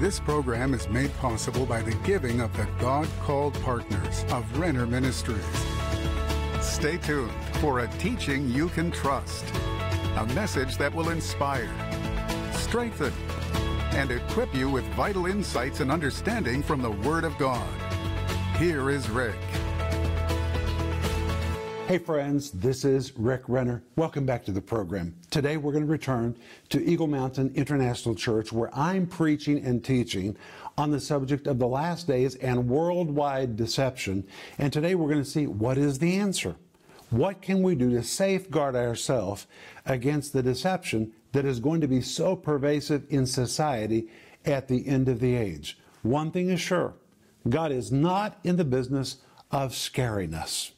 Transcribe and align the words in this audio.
This 0.00 0.20
program 0.20 0.74
is 0.74 0.88
made 0.88 1.12
possible 1.16 1.66
by 1.66 1.82
the 1.82 1.94
giving 2.06 2.40
of 2.40 2.56
the 2.56 2.68
God 2.78 3.08
called 3.20 3.52
partners 3.62 4.24
of 4.30 4.56
Renner 4.56 4.86
Ministries. 4.86 5.44
Stay 6.60 6.98
tuned 6.98 7.32
for 7.54 7.80
a 7.80 7.88
teaching 7.98 8.48
you 8.48 8.68
can 8.68 8.92
trust, 8.92 9.44
a 10.16 10.24
message 10.36 10.78
that 10.78 10.94
will 10.94 11.08
inspire, 11.08 11.68
strengthen, 12.52 13.12
and 13.90 14.12
equip 14.12 14.54
you 14.54 14.70
with 14.70 14.84
vital 14.94 15.26
insights 15.26 15.80
and 15.80 15.90
understanding 15.90 16.62
from 16.62 16.80
the 16.80 16.92
Word 16.92 17.24
of 17.24 17.36
God. 17.36 17.68
Here 18.56 18.90
is 18.90 19.10
Rick. 19.10 19.34
Hey 21.88 21.96
friends, 21.96 22.50
this 22.50 22.84
is 22.84 23.16
Rick 23.16 23.44
Renner. 23.48 23.82
Welcome 23.96 24.26
back 24.26 24.44
to 24.44 24.52
the 24.52 24.60
program. 24.60 25.16
Today 25.30 25.56
we're 25.56 25.72
going 25.72 25.86
to 25.86 25.90
return 25.90 26.36
to 26.68 26.84
Eagle 26.84 27.06
Mountain 27.06 27.52
International 27.54 28.14
Church 28.14 28.52
where 28.52 28.68
I'm 28.78 29.06
preaching 29.06 29.64
and 29.64 29.82
teaching 29.82 30.36
on 30.76 30.90
the 30.90 31.00
subject 31.00 31.46
of 31.46 31.58
the 31.58 31.66
last 31.66 32.06
days 32.06 32.34
and 32.34 32.68
worldwide 32.68 33.56
deception. 33.56 34.26
And 34.58 34.70
today 34.70 34.96
we're 34.96 35.08
going 35.08 35.24
to 35.24 35.30
see 35.30 35.46
what 35.46 35.78
is 35.78 35.98
the 35.98 36.18
answer. 36.18 36.56
What 37.08 37.40
can 37.40 37.62
we 37.62 37.74
do 37.74 37.88
to 37.92 38.02
safeguard 38.02 38.76
ourselves 38.76 39.46
against 39.86 40.34
the 40.34 40.42
deception 40.42 41.14
that 41.32 41.46
is 41.46 41.58
going 41.58 41.80
to 41.80 41.88
be 41.88 42.02
so 42.02 42.36
pervasive 42.36 43.06
in 43.08 43.24
society 43.24 44.08
at 44.44 44.68
the 44.68 44.86
end 44.86 45.08
of 45.08 45.20
the 45.20 45.34
age? 45.34 45.78
One 46.02 46.32
thing 46.32 46.50
is 46.50 46.60
sure 46.60 46.96
God 47.48 47.72
is 47.72 47.90
not 47.90 48.38
in 48.44 48.56
the 48.56 48.64
business 48.66 49.22
of 49.50 49.74
scaring 49.74 50.34
us 50.34 50.72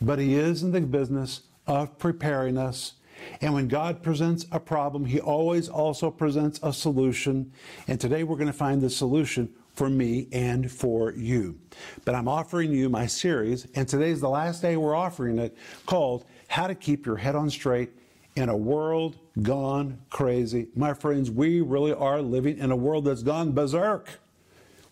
but 0.00 0.18
He 0.18 0.34
is 0.34 0.62
in 0.62 0.72
the 0.72 0.80
business 0.80 1.42
of 1.66 1.98
preparing 1.98 2.56
us. 2.56 2.94
And 3.40 3.52
when 3.52 3.68
God 3.68 4.02
presents 4.02 4.46
a 4.50 4.58
problem, 4.58 5.04
He 5.04 5.20
always 5.20 5.68
also 5.68 6.10
presents 6.10 6.58
a 6.62 6.72
solution. 6.72 7.52
And 7.86 8.00
today 8.00 8.24
we're 8.24 8.36
going 8.36 8.46
to 8.46 8.52
find 8.52 8.80
the 8.80 8.90
solution 8.90 9.52
for 9.74 9.88
me 9.88 10.28
and 10.32 10.70
for 10.70 11.12
you. 11.12 11.58
But 12.04 12.14
I'm 12.14 12.28
offering 12.28 12.72
you 12.72 12.88
my 12.88 13.06
series, 13.06 13.66
and 13.74 13.88
today's 13.88 14.20
the 14.20 14.28
last 14.28 14.62
day 14.62 14.76
we're 14.76 14.94
offering 14.94 15.38
it, 15.38 15.56
called 15.86 16.24
How 16.48 16.66
to 16.66 16.74
Keep 16.74 17.06
Your 17.06 17.16
Head 17.16 17.34
on 17.34 17.50
Straight 17.50 17.90
in 18.36 18.48
a 18.48 18.56
World 18.56 19.18
Gone 19.42 19.98
Crazy. 20.10 20.68
My 20.74 20.94
friends, 20.94 21.30
we 21.30 21.60
really 21.60 21.92
are 21.92 22.20
living 22.20 22.58
in 22.58 22.70
a 22.70 22.76
world 22.76 23.04
that's 23.04 23.22
gone 23.22 23.52
berserk. 23.52 24.08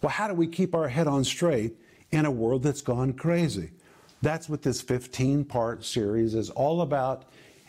Well, 0.00 0.10
how 0.10 0.28
do 0.28 0.34
we 0.34 0.46
keep 0.46 0.74
our 0.74 0.88
head 0.88 1.06
on 1.06 1.24
straight 1.24 1.76
in 2.10 2.24
a 2.24 2.30
world 2.30 2.62
that's 2.62 2.82
gone 2.82 3.12
crazy? 3.12 3.70
That's 4.22 4.48
what 4.48 4.62
this 4.62 4.80
15 4.80 5.44
part 5.44 5.84
series 5.84 6.34
is 6.34 6.50
all 6.50 6.80
about. 6.80 7.24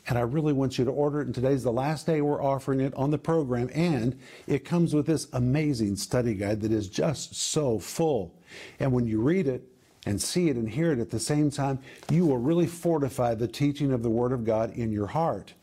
And 0.08 0.17
I 0.17 0.22
really 0.22 0.53
want 0.53 0.80
you 0.80 0.86
to 0.86 0.91
order 0.91 1.22
it. 1.22 1.28
And 1.28 1.36
today's 1.36 1.64
the 1.64 1.72
last 1.72 2.08
day 2.08 2.22
we're 2.22 2.44
offering 2.44 2.80
it 2.80 2.94
on 2.95 3.11
the 3.11 3.17
program. 3.17 3.69
And 3.73 4.19
it 4.47 4.66
comes 4.66 4.94
with 4.94 5.06
this 5.06 5.28
amazing 5.33 5.97
study 5.97 6.33
guide 6.33 6.61
that 6.61 6.72
is 6.72 6.89
just 6.89 7.36
so 7.36 7.78
full. 7.78 8.33
And 8.80 8.91
when 8.91 9.06
you 9.06 9.22
read 9.22 9.47
it 9.47 9.64
and 10.06 10.19
see 10.19 10.50
it 10.50 10.56
and 10.56 10.67
hear 10.67 10.91
it 10.91 11.00
at 11.00 11.11
the 11.11 11.19
same 11.19 11.52
time, 11.52 11.78
you 12.09 12.25
will 12.25 12.38
really 12.38 12.66
fortify 12.66 13.36
the 13.36 13.47
teaching 13.47 13.91
of 13.91 14.02
the 14.02 14.09
Word 14.09 14.31
of 14.31 14.45
God 14.45 14.72
in 14.72 14.91
your 14.91 15.08
heart. 15.08 15.53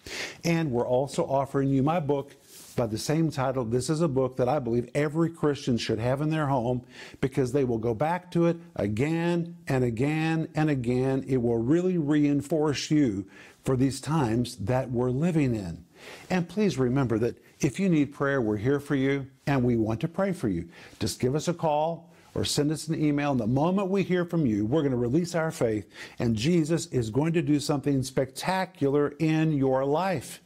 And 0.44 0.70
we're 0.70 0.86
also 0.86 1.24
offering 1.24 1.68
you 1.70 1.82
my 1.82 1.98
book, 1.98 2.36
by 2.76 2.86
the 2.86 2.98
same 2.98 3.30
title. 3.30 3.64
This 3.64 3.90
is 3.90 4.02
a 4.02 4.08
book 4.08 4.36
that 4.36 4.48
I 4.48 4.58
believe 4.58 4.88
every 4.94 5.30
Christian 5.30 5.78
should 5.78 5.98
have 5.98 6.20
in 6.20 6.30
their 6.30 6.46
home 6.46 6.84
because 7.20 7.52
they 7.52 7.64
will 7.64 7.78
go 7.78 7.94
back 7.94 8.30
to 8.32 8.46
it 8.46 8.56
again 8.76 9.56
and 9.66 9.82
again 9.82 10.48
and 10.54 10.70
again. 10.70 11.24
It 11.26 11.38
will 11.38 11.58
really 11.58 11.98
reinforce 11.98 12.90
you 12.90 13.26
for 13.64 13.76
these 13.76 14.00
times 14.00 14.56
that 14.56 14.90
we're 14.90 15.10
living 15.10 15.54
in. 15.54 15.84
And 16.30 16.48
please 16.48 16.78
remember 16.78 17.18
that 17.18 17.38
if 17.60 17.80
you 17.80 17.88
need 17.88 18.12
prayer, 18.12 18.40
we're 18.40 18.58
here 18.58 18.78
for 18.78 18.94
you 18.94 19.26
and 19.46 19.64
we 19.64 19.76
want 19.76 20.00
to 20.02 20.08
pray 20.08 20.32
for 20.32 20.48
you. 20.48 20.68
Just 21.00 21.18
give 21.18 21.34
us 21.34 21.48
a 21.48 21.54
call 21.54 22.12
or 22.36 22.44
send 22.44 22.70
us 22.70 22.86
an 22.88 23.02
email. 23.02 23.30
And 23.30 23.40
the 23.40 23.46
moment 23.46 23.88
we 23.88 24.02
hear 24.02 24.26
from 24.26 24.44
you, 24.44 24.66
we're 24.66 24.82
going 24.82 24.90
to 24.90 24.98
release 24.98 25.34
our 25.34 25.50
faith, 25.50 25.88
and 26.18 26.36
Jesus 26.36 26.84
is 26.88 27.08
going 27.08 27.32
to 27.32 27.40
do 27.40 27.58
something 27.58 28.02
spectacular 28.02 29.14
in 29.18 29.54
your 29.54 29.86
life. 29.86 30.42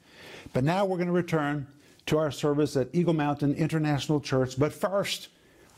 But 0.53 0.63
now 0.63 0.85
we're 0.85 0.99
going 0.99 1.09
to 1.09 1.13
return 1.13 1.67
to 2.07 2.19
our 2.19 2.31
service 2.31 2.77
at 2.77 2.89
Eagle 2.93 3.15
Mountain 3.15 3.55
International 3.55 4.21
Church. 4.21 4.59
But 4.59 4.73
first, 4.73 5.29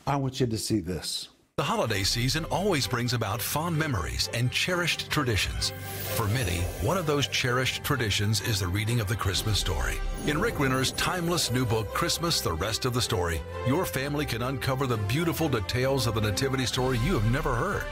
I 0.05 0.15
want 0.15 0.39
you 0.39 0.47
to 0.47 0.57
see 0.57 0.79
this. 0.79 1.29
The 1.55 1.63
holiday 1.63 2.01
season 2.01 2.45
always 2.45 2.87
brings 2.87 3.13
about 3.13 3.39
fond 3.39 3.77
memories 3.77 4.27
and 4.33 4.51
cherished 4.51 5.11
traditions. 5.11 5.71
For 6.15 6.27
many, 6.29 6.61
one 6.81 6.97
of 6.97 7.05
those 7.05 7.27
cherished 7.27 7.83
traditions 7.83 8.41
is 8.41 8.59
the 8.59 8.67
reading 8.67 8.99
of 8.99 9.07
the 9.07 9.15
Christmas 9.15 9.59
story. 9.59 9.97
In 10.25 10.41
Rick 10.41 10.59
Renner's 10.59 10.93
timeless 10.93 11.51
new 11.51 11.63
book, 11.63 11.93
Christmas 11.93 12.41
The 12.41 12.53
Rest 12.53 12.85
of 12.85 12.95
the 12.95 13.01
Story, 13.03 13.39
your 13.67 13.85
family 13.85 14.25
can 14.25 14.41
uncover 14.41 14.87
the 14.87 14.97
beautiful 14.97 15.47
details 15.47 16.07
of 16.07 16.15
the 16.15 16.21
Nativity 16.21 16.65
story 16.65 16.97
you 17.05 17.13
have 17.13 17.31
never 17.31 17.53
heard. 17.53 17.83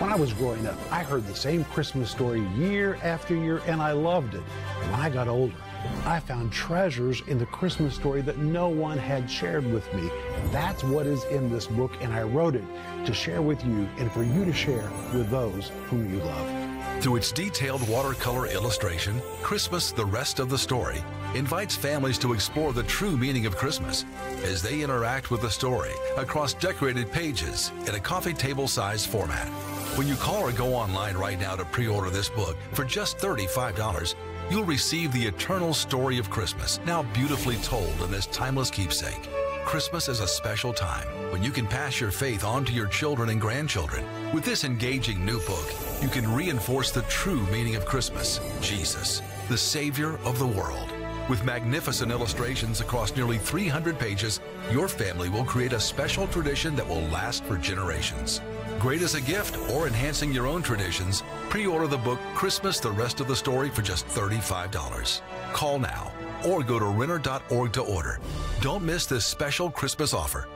When 0.00 0.10
I 0.10 0.16
was 0.16 0.32
growing 0.32 0.66
up, 0.66 0.78
I 0.90 1.02
heard 1.02 1.26
the 1.26 1.36
same 1.36 1.64
Christmas 1.64 2.10
story 2.10 2.40
year 2.56 2.98
after 3.02 3.34
year, 3.34 3.60
and 3.66 3.82
I 3.82 3.92
loved 3.92 4.32
it. 4.32 4.40
When 4.40 4.94
I 4.94 5.10
got 5.10 5.28
older, 5.28 5.54
I 6.04 6.20
found 6.20 6.52
treasures 6.52 7.22
in 7.26 7.38
the 7.38 7.46
Christmas 7.46 7.94
story 7.94 8.20
that 8.22 8.38
no 8.38 8.68
one 8.68 8.98
had 8.98 9.30
shared 9.30 9.70
with 9.72 9.92
me. 9.94 10.10
That's 10.50 10.82
what 10.82 11.06
is 11.06 11.24
in 11.24 11.50
this 11.50 11.66
book, 11.66 11.92
and 12.00 12.12
I 12.12 12.22
wrote 12.22 12.54
it 12.54 12.64
to 13.06 13.14
share 13.14 13.42
with 13.42 13.64
you 13.64 13.88
and 13.98 14.10
for 14.12 14.22
you 14.22 14.44
to 14.44 14.52
share 14.52 14.90
with 15.12 15.30
those 15.30 15.70
whom 15.88 16.12
you 16.12 16.20
love. 16.22 17.02
Through 17.02 17.16
its 17.16 17.32
detailed 17.32 17.88
watercolor 17.88 18.46
illustration, 18.46 19.22
Christmas, 19.42 19.90
the 19.90 20.04
rest 20.04 20.38
of 20.38 20.50
the 20.50 20.58
story, 20.58 21.02
invites 21.34 21.74
families 21.74 22.18
to 22.18 22.34
explore 22.34 22.74
the 22.74 22.82
true 22.82 23.16
meaning 23.16 23.46
of 23.46 23.56
Christmas 23.56 24.04
as 24.44 24.60
they 24.60 24.82
interact 24.82 25.30
with 25.30 25.40
the 25.40 25.50
story 25.50 25.92
across 26.18 26.52
decorated 26.52 27.10
pages 27.10 27.72
in 27.86 27.94
a 27.94 28.00
coffee 28.00 28.34
table 28.34 28.68
sized 28.68 29.08
format. 29.08 29.48
When 29.96 30.06
you 30.06 30.14
call 30.14 30.42
or 30.42 30.52
go 30.52 30.74
online 30.74 31.16
right 31.16 31.40
now 31.40 31.56
to 31.56 31.64
pre 31.64 31.88
order 31.88 32.10
this 32.10 32.28
book 32.28 32.56
for 32.72 32.84
just 32.84 33.18
$35, 33.18 34.14
you'll 34.50 34.64
receive 34.64 35.12
the 35.12 35.24
eternal 35.24 35.72
story 35.72 36.18
of 36.18 36.28
Christmas, 36.28 36.80
now 36.84 37.02
beautifully 37.14 37.56
told 37.56 38.02
in 38.02 38.10
this 38.10 38.26
timeless 38.26 38.70
keepsake. 38.70 39.28
Christmas 39.64 40.08
is 40.08 40.20
a 40.20 40.26
special 40.26 40.72
time 40.72 41.06
when 41.30 41.42
you 41.42 41.50
can 41.50 41.66
pass 41.66 42.00
your 42.00 42.10
faith 42.10 42.44
on 42.44 42.64
to 42.64 42.72
your 42.72 42.88
children 42.88 43.28
and 43.30 43.40
grandchildren. 43.40 44.04
With 44.34 44.44
this 44.44 44.64
engaging 44.64 45.24
new 45.24 45.38
book, 45.46 45.72
you 46.02 46.08
can 46.08 46.34
reinforce 46.34 46.90
the 46.90 47.02
true 47.02 47.46
meaning 47.52 47.76
of 47.76 47.86
Christmas 47.86 48.40
Jesus, 48.60 49.22
the 49.48 49.56
Savior 49.58 50.18
of 50.24 50.38
the 50.38 50.46
world. 50.46 50.99
With 51.30 51.44
magnificent 51.44 52.10
illustrations 52.10 52.80
across 52.80 53.14
nearly 53.14 53.38
300 53.38 53.96
pages, 54.00 54.40
your 54.72 54.88
family 54.88 55.28
will 55.28 55.44
create 55.44 55.72
a 55.72 55.78
special 55.78 56.26
tradition 56.26 56.74
that 56.74 56.88
will 56.88 57.02
last 57.02 57.44
for 57.44 57.56
generations. 57.56 58.40
Great 58.80 59.00
as 59.00 59.14
a 59.14 59.20
gift 59.20 59.56
or 59.70 59.86
enhancing 59.86 60.32
your 60.32 60.48
own 60.48 60.60
traditions, 60.60 61.22
pre 61.48 61.68
order 61.68 61.86
the 61.86 61.96
book 61.98 62.18
Christmas 62.34 62.80
The 62.80 62.90
Rest 62.90 63.20
of 63.20 63.28
the 63.28 63.36
Story 63.36 63.70
for 63.70 63.80
just 63.80 64.08
$35. 64.08 65.20
Call 65.52 65.78
now 65.78 66.12
or 66.44 66.64
go 66.64 66.80
to 66.80 66.86
Renner.org 66.86 67.72
to 67.74 67.82
order. 67.82 68.18
Don't 68.60 68.84
miss 68.84 69.06
this 69.06 69.24
special 69.24 69.70
Christmas 69.70 70.12
offer. 70.12 70.48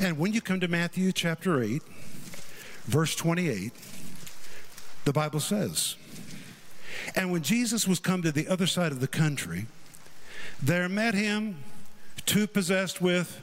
And 0.00 0.16
when 0.16 0.32
you 0.32 0.40
come 0.40 0.60
to 0.60 0.68
Matthew 0.68 1.12
chapter 1.12 1.62
8, 1.62 1.82
verse 2.86 3.14
28, 3.16 3.70
the 5.04 5.12
Bible 5.12 5.40
says, 5.40 5.96
And 7.16 7.32
when 7.32 7.42
Jesus 7.42 7.88
was 7.88 7.98
come 7.98 8.22
to 8.22 8.32
the 8.32 8.48
other 8.48 8.66
side 8.66 8.92
of 8.92 9.00
the 9.00 9.08
country, 9.08 9.66
there 10.62 10.88
met 10.88 11.14
him 11.14 11.56
two 12.26 12.46
possessed 12.46 13.00
with 13.00 13.40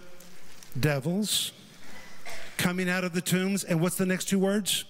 devils 0.80 1.52
coming 2.58 2.90
out 2.90 3.04
of 3.04 3.14
the 3.14 3.22
tombs. 3.22 3.64
And 3.64 3.82
what's 3.82 3.98
the 3.98 4.06
next 4.06 4.26
two 4.26 4.40
words? 4.40 4.86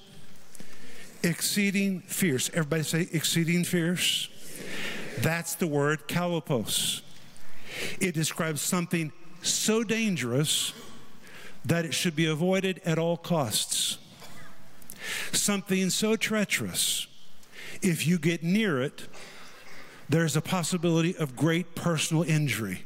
Exceeding 1.23 2.01
fierce. 2.01 2.49
Everybody 2.49 2.83
say 2.83 3.07
exceeding 3.11 3.63
fierce. 3.63 4.29
That's 5.19 5.55
the 5.55 5.67
word 5.67 6.07
chalepos. 6.07 7.01
It 7.99 8.13
describes 8.13 8.61
something 8.61 9.11
so 9.41 9.83
dangerous 9.83 10.73
that 11.65 11.85
it 11.85 11.93
should 11.93 12.15
be 12.15 12.25
avoided 12.25 12.81
at 12.85 12.97
all 12.97 13.17
costs. 13.17 13.97
Something 15.31 15.89
so 15.89 16.15
treacherous, 16.15 17.07
if 17.81 18.07
you 18.07 18.17
get 18.17 18.43
near 18.43 18.81
it, 18.81 19.07
there's 20.09 20.35
a 20.35 20.41
possibility 20.41 21.15
of 21.17 21.35
great 21.35 21.75
personal 21.75 22.23
injury. 22.23 22.83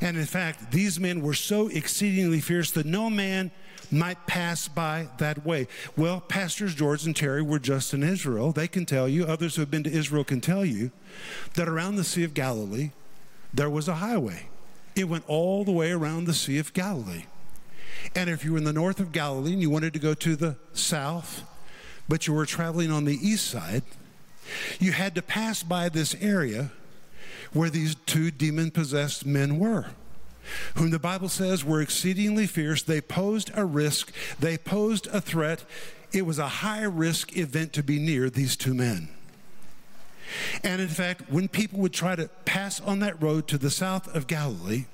And 0.00 0.16
in 0.16 0.26
fact, 0.26 0.72
these 0.72 1.00
men 1.00 1.22
were 1.22 1.34
so 1.34 1.68
exceedingly 1.68 2.40
fierce 2.40 2.70
that 2.72 2.86
no 2.86 3.08
man 3.08 3.50
might 3.90 4.26
pass 4.26 4.68
by 4.68 5.08
that 5.18 5.44
way. 5.44 5.66
Well, 5.96 6.20
Pastors 6.20 6.74
George 6.74 7.06
and 7.06 7.16
Terry 7.16 7.42
were 7.42 7.58
just 7.58 7.92
in 7.94 8.02
Israel. 8.02 8.52
They 8.52 8.68
can 8.68 8.86
tell 8.86 9.08
you, 9.08 9.24
others 9.24 9.56
who 9.56 9.62
have 9.62 9.70
been 9.70 9.84
to 9.84 9.90
Israel 9.90 10.24
can 10.24 10.40
tell 10.40 10.64
you, 10.64 10.90
that 11.54 11.68
around 11.68 11.96
the 11.96 12.04
Sea 12.04 12.24
of 12.24 12.34
Galilee, 12.34 12.90
there 13.52 13.70
was 13.70 13.88
a 13.88 13.96
highway. 13.96 14.48
It 14.94 15.08
went 15.08 15.24
all 15.26 15.64
the 15.64 15.72
way 15.72 15.90
around 15.92 16.26
the 16.26 16.34
Sea 16.34 16.58
of 16.58 16.72
Galilee. 16.72 17.24
And 18.14 18.30
if 18.30 18.44
you 18.44 18.52
were 18.52 18.58
in 18.58 18.64
the 18.64 18.72
north 18.72 19.00
of 19.00 19.12
Galilee 19.12 19.52
and 19.52 19.62
you 19.62 19.70
wanted 19.70 19.92
to 19.94 19.98
go 19.98 20.14
to 20.14 20.36
the 20.36 20.56
south, 20.72 21.42
but 22.10 22.26
you 22.26 22.34
were 22.34 22.44
traveling 22.44 22.90
on 22.90 23.04
the 23.04 23.16
east 23.26 23.46
side, 23.46 23.84
you 24.80 24.90
had 24.90 25.14
to 25.14 25.22
pass 25.22 25.62
by 25.62 25.88
this 25.88 26.16
area 26.20 26.72
where 27.52 27.70
these 27.70 27.94
two 28.04 28.32
demon 28.32 28.72
possessed 28.72 29.24
men 29.24 29.60
were, 29.60 29.86
whom 30.74 30.90
the 30.90 30.98
Bible 30.98 31.28
says 31.28 31.64
were 31.64 31.80
exceedingly 31.80 32.48
fierce. 32.48 32.82
They 32.82 33.00
posed 33.00 33.52
a 33.54 33.64
risk, 33.64 34.12
they 34.40 34.58
posed 34.58 35.06
a 35.06 35.20
threat. 35.20 35.64
It 36.12 36.26
was 36.26 36.40
a 36.40 36.48
high 36.48 36.82
risk 36.82 37.36
event 37.36 37.72
to 37.74 37.84
be 37.84 38.00
near 38.00 38.28
these 38.28 38.56
two 38.56 38.74
men. 38.74 39.08
And 40.64 40.82
in 40.82 40.88
fact, 40.88 41.30
when 41.30 41.46
people 41.46 41.78
would 41.78 41.92
try 41.92 42.16
to 42.16 42.26
pass 42.44 42.80
on 42.80 42.98
that 42.98 43.22
road 43.22 43.46
to 43.48 43.58
the 43.58 43.70
south 43.70 44.12
of 44.12 44.26
Galilee, 44.26 44.86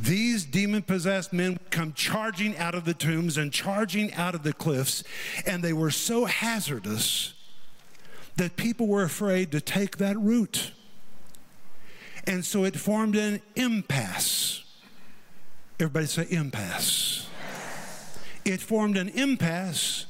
these 0.00 0.44
demon 0.44 0.82
possessed 0.82 1.32
men 1.32 1.58
come 1.70 1.92
charging 1.92 2.56
out 2.56 2.74
of 2.74 2.84
the 2.84 2.94
tombs 2.94 3.36
and 3.36 3.52
charging 3.52 4.12
out 4.14 4.34
of 4.34 4.42
the 4.42 4.52
cliffs, 4.52 5.04
and 5.46 5.62
they 5.62 5.72
were 5.72 5.90
so 5.90 6.24
hazardous 6.24 7.34
that 8.36 8.56
people 8.56 8.86
were 8.86 9.02
afraid 9.02 9.52
to 9.52 9.60
take 9.60 9.98
that 9.98 10.18
route. 10.18 10.72
And 12.26 12.44
so 12.44 12.64
it 12.64 12.76
formed 12.76 13.16
an 13.16 13.42
impasse. 13.54 14.64
Everybody 15.78 16.06
say 16.06 16.26
impasse. 16.30 17.28
It 18.44 18.60
formed 18.60 18.96
an 18.96 19.08
impasse, 19.10 20.06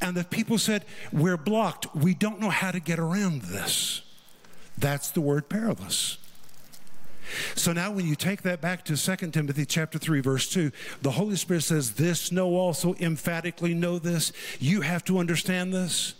and 0.00 0.16
the 0.16 0.24
people 0.24 0.58
said, 0.58 0.84
We're 1.12 1.36
blocked. 1.36 1.94
We 1.94 2.14
don't 2.14 2.40
know 2.40 2.50
how 2.50 2.70
to 2.70 2.80
get 2.80 2.98
around 2.98 3.42
this. 3.42 4.02
That's 4.76 5.10
the 5.10 5.20
word 5.20 5.48
perilous. 5.48 6.18
So 7.54 7.72
now 7.72 7.90
when 7.90 8.06
you 8.06 8.14
take 8.14 8.42
that 8.42 8.60
back 8.60 8.84
to 8.84 8.96
2 8.96 9.30
Timothy 9.30 9.66
chapter 9.66 9.98
3 9.98 10.20
verse 10.20 10.48
2, 10.50 10.70
the 11.02 11.10
Holy 11.10 11.36
Spirit 11.36 11.62
says 11.62 11.92
this 11.92 12.32
know 12.32 12.54
also 12.56 12.94
emphatically 13.00 13.74
know 13.74 13.98
this. 13.98 14.32
You 14.58 14.80
have 14.82 15.04
to 15.04 15.18
understand 15.18 15.72
this 15.72 16.14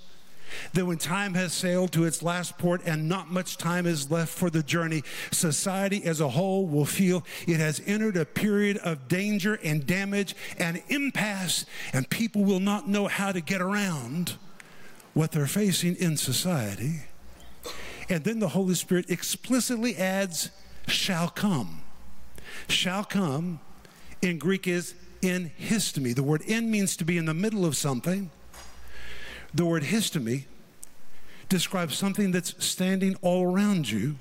that 0.72 0.86
when 0.86 0.98
time 0.98 1.34
has 1.34 1.52
sailed 1.52 1.92
to 1.92 2.04
its 2.04 2.22
last 2.22 2.58
port 2.58 2.82
and 2.84 3.08
not 3.08 3.30
much 3.30 3.56
time 3.56 3.86
is 3.86 4.10
left 4.10 4.32
for 4.32 4.50
the 4.50 4.62
journey, 4.62 5.02
society 5.30 6.04
as 6.04 6.20
a 6.20 6.28
whole 6.28 6.66
will 6.66 6.84
feel 6.84 7.24
it 7.46 7.58
has 7.58 7.80
entered 7.86 8.16
a 8.16 8.24
period 8.24 8.78
of 8.78 9.08
danger 9.08 9.58
and 9.64 9.86
damage 9.86 10.34
and 10.58 10.82
impasse, 10.88 11.64
and 11.92 12.08
people 12.10 12.44
will 12.44 12.60
not 12.60 12.88
know 12.88 13.08
how 13.08 13.32
to 13.32 13.40
get 13.40 13.60
around 13.60 14.34
what 15.14 15.32
they're 15.32 15.46
facing 15.46 15.96
in 15.96 16.16
society. 16.16 17.00
And 18.08 18.24
then 18.24 18.40
the 18.40 18.48
Holy 18.48 18.74
Spirit 18.74 19.10
explicitly 19.10 19.96
adds, 19.96 20.50
shall 20.92 21.28
come. 21.28 21.82
Shall 22.68 23.04
come 23.04 23.60
in 24.20 24.38
Greek 24.38 24.68
is 24.68 24.94
in 25.20 25.50
histemi. 25.58 26.14
The 26.14 26.22
word 26.22 26.42
in 26.42 26.70
means 26.70 26.96
to 26.96 27.04
be 27.04 27.16
in 27.18 27.26
the 27.26 27.34
middle 27.34 27.64
of 27.64 27.76
something. 27.76 28.30
The 29.54 29.64
word 29.64 29.84
histemi 29.84 30.44
describes 31.48 31.96
something 31.96 32.30
that's 32.30 32.54
standing 32.64 33.16
all 33.22 33.44
around 33.44 33.90
you. 33.90 34.16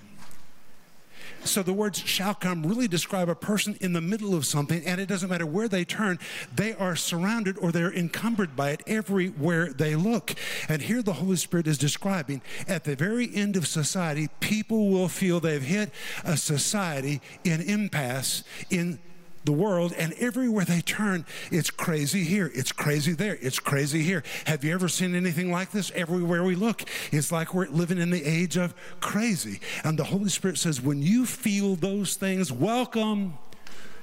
So 1.44 1.64
the 1.64 1.74
words 1.74 2.00
shall 2.00 2.34
come 2.34 2.64
really 2.66 2.88
describe 2.88 3.28
a 3.30 3.36
person 3.36 3.78
in 3.82 3.94
the 3.94 4.02
middle 4.02 4.36
of 4.36 4.46
something, 4.46 4.86
and 4.86 5.02
it 5.02 5.08
doesn't 5.08 5.30
matter 5.30 5.46
where 5.46 5.68
they 5.68 5.84
turn, 5.84 6.20
they 6.56 6.74
are 6.74 6.96
surrounded 6.96 7.58
or 7.58 7.72
they're 7.72 7.94
encumbered 7.94 8.56
by 8.56 8.72
it 8.72 8.84
everywhere 8.88 9.74
they 9.74 9.96
look. 9.96 10.36
And 10.70 10.82
here 10.82 11.02
the 11.02 11.14
Holy 11.14 11.36
Spirit 11.36 11.68
is 11.68 11.78
describing 11.78 12.42
at 12.68 12.84
the 12.84 12.96
very 12.96 13.34
end 13.34 13.56
of 13.56 13.68
society, 13.68 14.30
people 14.40 14.90
will 14.90 15.08
feel 15.08 15.40
they've 15.40 15.62
hit 15.62 15.92
a 16.24 16.38
society 16.38 17.22
in 17.44 17.62
impasse, 17.62 18.44
in 18.70 19.00
the 19.44 19.52
world, 19.52 19.94
and 19.98 20.14
everywhere 20.14 20.66
they 20.66 20.82
turn, 20.82 21.26
it's 21.52 21.70
crazy 21.70 22.24
here, 22.24 22.52
it's 22.54 22.72
crazy 22.72 23.14
there, 23.14 23.38
it's 23.42 23.60
crazy 23.60 24.04
here. 24.04 24.24
Have 24.46 24.64
you 24.64 24.74
ever 24.74 24.88
seen 24.88 25.16
anything 25.16 25.52
like 25.52 25.72
this? 25.72 25.92
Everywhere 25.96 26.44
we 26.44 26.56
look, 26.56 26.84
it's 27.12 27.32
like 27.32 27.54
we're 27.54 27.68
living 27.68 27.98
in 27.98 28.12
the 28.12 28.24
age 28.24 28.58
of 28.58 28.74
crazy. 29.00 29.60
And 29.84 29.98
the 29.98 30.04
Holy 30.04 30.30
Spirit 30.30 30.58
says, 30.58 30.82
when 30.82 31.02
you 31.02 31.26
feel 31.26 31.76
those 31.76 32.16
things, 32.16 32.52
welcome 32.52 33.38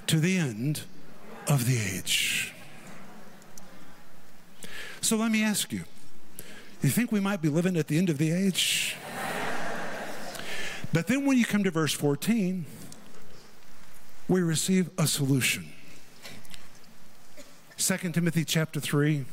to 0.09 0.19
the 0.19 0.37
end 0.37 0.83
of 1.47 1.67
the 1.67 1.79
age. 1.79 2.53
So 5.01 5.17
let 5.17 5.31
me 5.31 5.45
ask 5.45 5.73
you, 5.73 5.85
you 6.83 6.91
think 6.91 7.13
we 7.13 7.21
might 7.21 7.41
be 7.41 7.49
living 7.49 7.77
at 7.77 7.87
the 7.87 7.99
end 7.99 8.11
of 8.11 8.19
the 8.19 8.31
age? 8.31 8.97
But 10.93 11.07
then 11.07 11.27
when 11.27 11.37
you 11.37 11.45
come 11.45 11.65
to 11.65 11.71
verse 11.71 11.93
14, 11.93 12.65
we 14.29 14.43
receive 14.43 14.91
a 14.99 15.07
solution. 15.07 15.73
2 17.79 17.97
Timothy 18.13 18.45
chapter 18.45 18.81
3. 18.81 19.25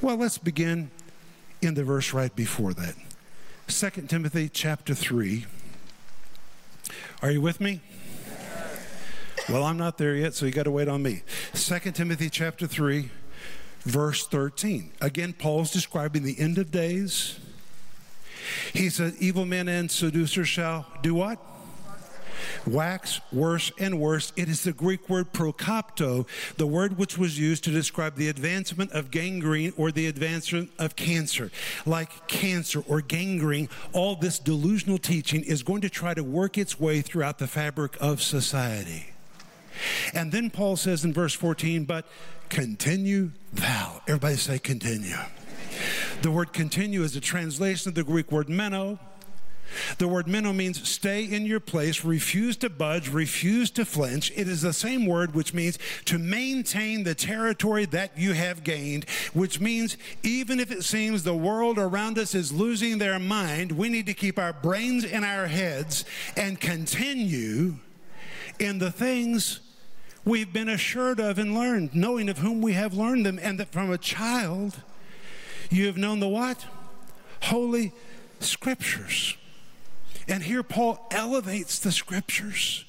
Well, 0.00 0.16
let's 0.16 0.38
begin 0.38 0.90
in 1.60 1.74
the 1.74 1.84
verse 1.84 2.12
right 2.12 2.34
before 2.34 2.72
that. 2.74 2.94
2 3.68 4.02
Timothy 4.02 4.48
chapter 4.48 4.94
3. 4.94 5.46
Are 7.22 7.30
you 7.30 7.40
with 7.40 7.60
me? 7.60 7.80
Well, 9.48 9.64
I'm 9.64 9.76
not 9.76 9.98
there 9.98 10.14
yet, 10.14 10.34
so 10.34 10.46
you 10.46 10.52
got 10.52 10.62
to 10.62 10.70
wait 10.70 10.88
on 10.88 11.02
me. 11.02 11.22
2 11.52 11.78
Timothy 11.92 12.30
chapter 12.30 12.66
3, 12.66 13.10
verse 13.82 14.26
13. 14.26 14.92
Again, 15.02 15.34
Paul's 15.34 15.70
describing 15.70 16.22
the 16.22 16.38
end 16.38 16.56
of 16.56 16.70
days. 16.70 17.38
He 18.72 18.88
said, 18.88 19.14
Evil 19.18 19.44
men 19.44 19.68
and 19.68 19.90
seducers 19.90 20.48
shall 20.48 20.86
do 21.02 21.14
what? 21.14 21.38
Wax 22.66 23.20
worse 23.32 23.70
and 23.78 24.00
worse. 24.00 24.32
It 24.36 24.48
is 24.48 24.64
the 24.64 24.72
Greek 24.72 25.08
word 25.08 25.32
prokopto, 25.32 26.26
the 26.56 26.66
word 26.66 26.98
which 26.98 27.18
was 27.18 27.38
used 27.38 27.64
to 27.64 27.70
describe 27.70 28.16
the 28.16 28.28
advancement 28.28 28.92
of 28.92 29.10
gangrene 29.10 29.72
or 29.76 29.92
the 29.92 30.06
advancement 30.06 30.70
of 30.78 30.96
cancer. 30.96 31.50
Like 31.86 32.28
cancer 32.28 32.82
or 32.88 33.00
gangrene, 33.00 33.68
all 33.92 34.16
this 34.16 34.38
delusional 34.38 34.98
teaching 34.98 35.42
is 35.42 35.62
going 35.62 35.82
to 35.82 35.90
try 35.90 36.14
to 36.14 36.24
work 36.24 36.58
its 36.58 36.78
way 36.78 37.00
throughout 37.00 37.38
the 37.38 37.46
fabric 37.46 37.96
of 38.00 38.22
society. 38.22 39.06
And 40.12 40.30
then 40.30 40.50
Paul 40.50 40.76
says 40.76 41.04
in 41.04 41.12
verse 41.12 41.34
14, 41.34 41.84
but 41.84 42.06
continue 42.48 43.32
thou. 43.52 44.02
Everybody 44.06 44.36
say 44.36 44.58
continue. 44.58 45.16
The 46.22 46.30
word 46.30 46.52
continue 46.52 47.02
is 47.02 47.16
a 47.16 47.20
translation 47.20 47.88
of 47.88 47.94
the 47.94 48.04
Greek 48.04 48.30
word 48.30 48.48
meno 48.48 48.98
the 49.98 50.08
word 50.08 50.28
meno 50.28 50.52
means 50.52 50.88
stay 50.88 51.24
in 51.24 51.46
your 51.46 51.60
place, 51.60 52.04
refuse 52.04 52.56
to 52.58 52.70
budge, 52.70 53.08
refuse 53.08 53.70
to 53.72 53.84
flinch. 53.84 54.32
It 54.36 54.48
is 54.48 54.62
the 54.62 54.72
same 54.72 55.06
word 55.06 55.34
which 55.34 55.54
means 55.54 55.78
to 56.06 56.18
maintain 56.18 57.04
the 57.04 57.14
territory 57.14 57.84
that 57.86 58.18
you 58.18 58.32
have 58.32 58.64
gained, 58.64 59.08
which 59.32 59.60
means 59.60 59.96
even 60.22 60.60
if 60.60 60.70
it 60.70 60.84
seems 60.84 61.22
the 61.22 61.34
world 61.34 61.78
around 61.78 62.18
us 62.18 62.34
is 62.34 62.52
losing 62.52 62.98
their 62.98 63.18
mind, 63.18 63.72
we 63.72 63.88
need 63.88 64.06
to 64.06 64.14
keep 64.14 64.38
our 64.38 64.52
brains 64.52 65.04
in 65.04 65.24
our 65.24 65.46
heads 65.46 66.04
and 66.36 66.60
continue 66.60 67.76
in 68.58 68.78
the 68.78 68.90
things 68.90 69.60
we've 70.24 70.52
been 70.52 70.68
assured 70.68 71.20
of 71.20 71.38
and 71.38 71.54
learned, 71.54 71.94
knowing 71.94 72.28
of 72.28 72.38
whom 72.38 72.62
we 72.62 72.72
have 72.72 72.94
learned 72.94 73.26
them, 73.26 73.38
and 73.42 73.58
that 73.58 73.72
from 73.72 73.90
a 73.90 73.98
child 73.98 74.82
you 75.70 75.86
have 75.86 75.96
known 75.96 76.20
the 76.20 76.28
what? 76.28 76.66
Holy 77.42 77.92
Scriptures. 78.40 79.36
And 80.28 80.42
here 80.42 80.62
Paul 80.62 81.06
elevates 81.10 81.78
the 81.78 81.92
scriptures. 81.92 82.84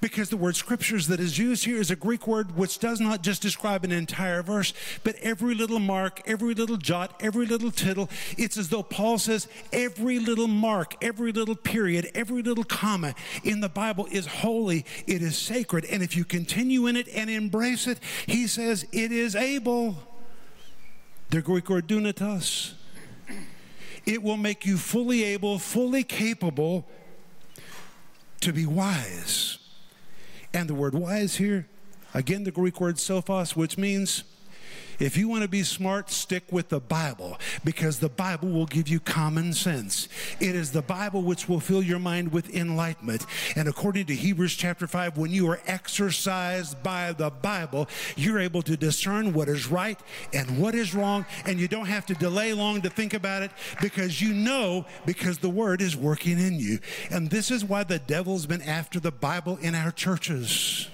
Because 0.00 0.30
the 0.30 0.36
word 0.38 0.56
scriptures 0.56 1.08
that 1.08 1.20
is 1.20 1.38
used 1.38 1.64
here 1.66 1.76
is 1.76 1.90
a 1.90 1.96
Greek 1.96 2.26
word 2.26 2.56
which 2.56 2.78
does 2.78 3.00
not 3.00 3.22
just 3.22 3.42
describe 3.42 3.84
an 3.84 3.92
entire 3.92 4.42
verse, 4.42 4.72
but 5.04 5.14
every 5.16 5.54
little 5.54 5.78
mark, 5.78 6.22
every 6.24 6.54
little 6.54 6.78
jot, 6.78 7.14
every 7.20 7.44
little 7.44 7.70
tittle. 7.70 8.08
It's 8.38 8.56
as 8.56 8.70
though 8.70 8.82
Paul 8.82 9.18
says 9.18 9.46
every 9.74 10.18
little 10.18 10.46
mark, 10.46 10.96
every 11.02 11.32
little 11.32 11.54
period, 11.54 12.10
every 12.14 12.42
little 12.42 12.64
comma 12.64 13.14
in 13.44 13.60
the 13.60 13.68
Bible 13.68 14.08
is 14.10 14.26
holy, 14.26 14.86
it 15.06 15.20
is 15.20 15.36
sacred. 15.36 15.84
And 15.84 16.02
if 16.02 16.16
you 16.16 16.24
continue 16.24 16.86
in 16.86 16.96
it 16.96 17.08
and 17.14 17.28
embrace 17.28 17.86
it, 17.86 17.98
he 18.26 18.46
says 18.46 18.86
it 18.92 19.12
is 19.12 19.36
able. 19.36 19.96
The 21.28 21.42
Greek 21.42 21.68
word 21.68 21.86
dunatos 21.86 22.72
it 24.06 24.22
will 24.22 24.36
make 24.36 24.64
you 24.66 24.76
fully 24.76 25.24
able, 25.24 25.58
fully 25.58 26.04
capable 26.04 26.86
to 28.40 28.52
be 28.52 28.66
wise. 28.66 29.58
And 30.52 30.68
the 30.68 30.74
word 30.74 30.94
wise 30.94 31.36
here, 31.36 31.68
again, 32.14 32.44
the 32.44 32.50
Greek 32.50 32.80
word 32.80 32.96
sophos, 32.96 33.54
which 33.54 33.78
means 33.78 34.24
if 35.00 35.16
you 35.16 35.28
want 35.28 35.42
to 35.42 35.48
be 35.48 35.62
smart, 35.62 36.10
stick 36.10 36.44
with 36.50 36.68
the 36.68 36.80
Bible 36.80 37.38
because 37.64 37.98
the 37.98 38.08
Bible 38.08 38.50
will 38.50 38.66
give 38.66 38.86
you 38.88 39.00
common 39.00 39.52
sense. 39.52 40.08
It 40.40 40.54
is 40.54 40.72
the 40.72 40.82
Bible 40.82 41.22
which 41.22 41.48
will 41.48 41.60
fill 41.60 41.82
your 41.82 41.98
mind 41.98 42.32
with 42.32 42.54
enlightenment. 42.54 43.24
And 43.56 43.66
according 43.66 44.06
to 44.06 44.14
Hebrews 44.14 44.54
chapter 44.54 44.86
5, 44.86 45.16
when 45.16 45.30
you 45.30 45.50
are 45.50 45.60
exercised 45.66 46.82
by 46.82 47.12
the 47.12 47.30
Bible, 47.30 47.88
you're 48.16 48.38
able 48.38 48.62
to 48.62 48.76
discern 48.76 49.32
what 49.32 49.48
is 49.48 49.68
right 49.68 49.98
and 50.32 50.58
what 50.58 50.74
is 50.74 50.94
wrong. 50.94 51.24
And 51.46 51.58
you 51.58 51.66
don't 51.66 51.86
have 51.86 52.06
to 52.06 52.14
delay 52.14 52.52
long 52.52 52.82
to 52.82 52.90
think 52.90 53.14
about 53.14 53.42
it 53.42 53.50
because 53.80 54.20
you 54.20 54.34
know 54.34 54.84
because 55.06 55.38
the 55.38 55.48
Word 55.48 55.80
is 55.80 55.96
working 55.96 56.38
in 56.38 56.58
you. 56.58 56.78
And 57.10 57.30
this 57.30 57.50
is 57.50 57.64
why 57.64 57.84
the 57.84 57.98
devil's 57.98 58.46
been 58.46 58.62
after 58.62 59.00
the 59.00 59.12
Bible 59.12 59.56
in 59.62 59.74
our 59.74 59.90
churches. 59.90 60.88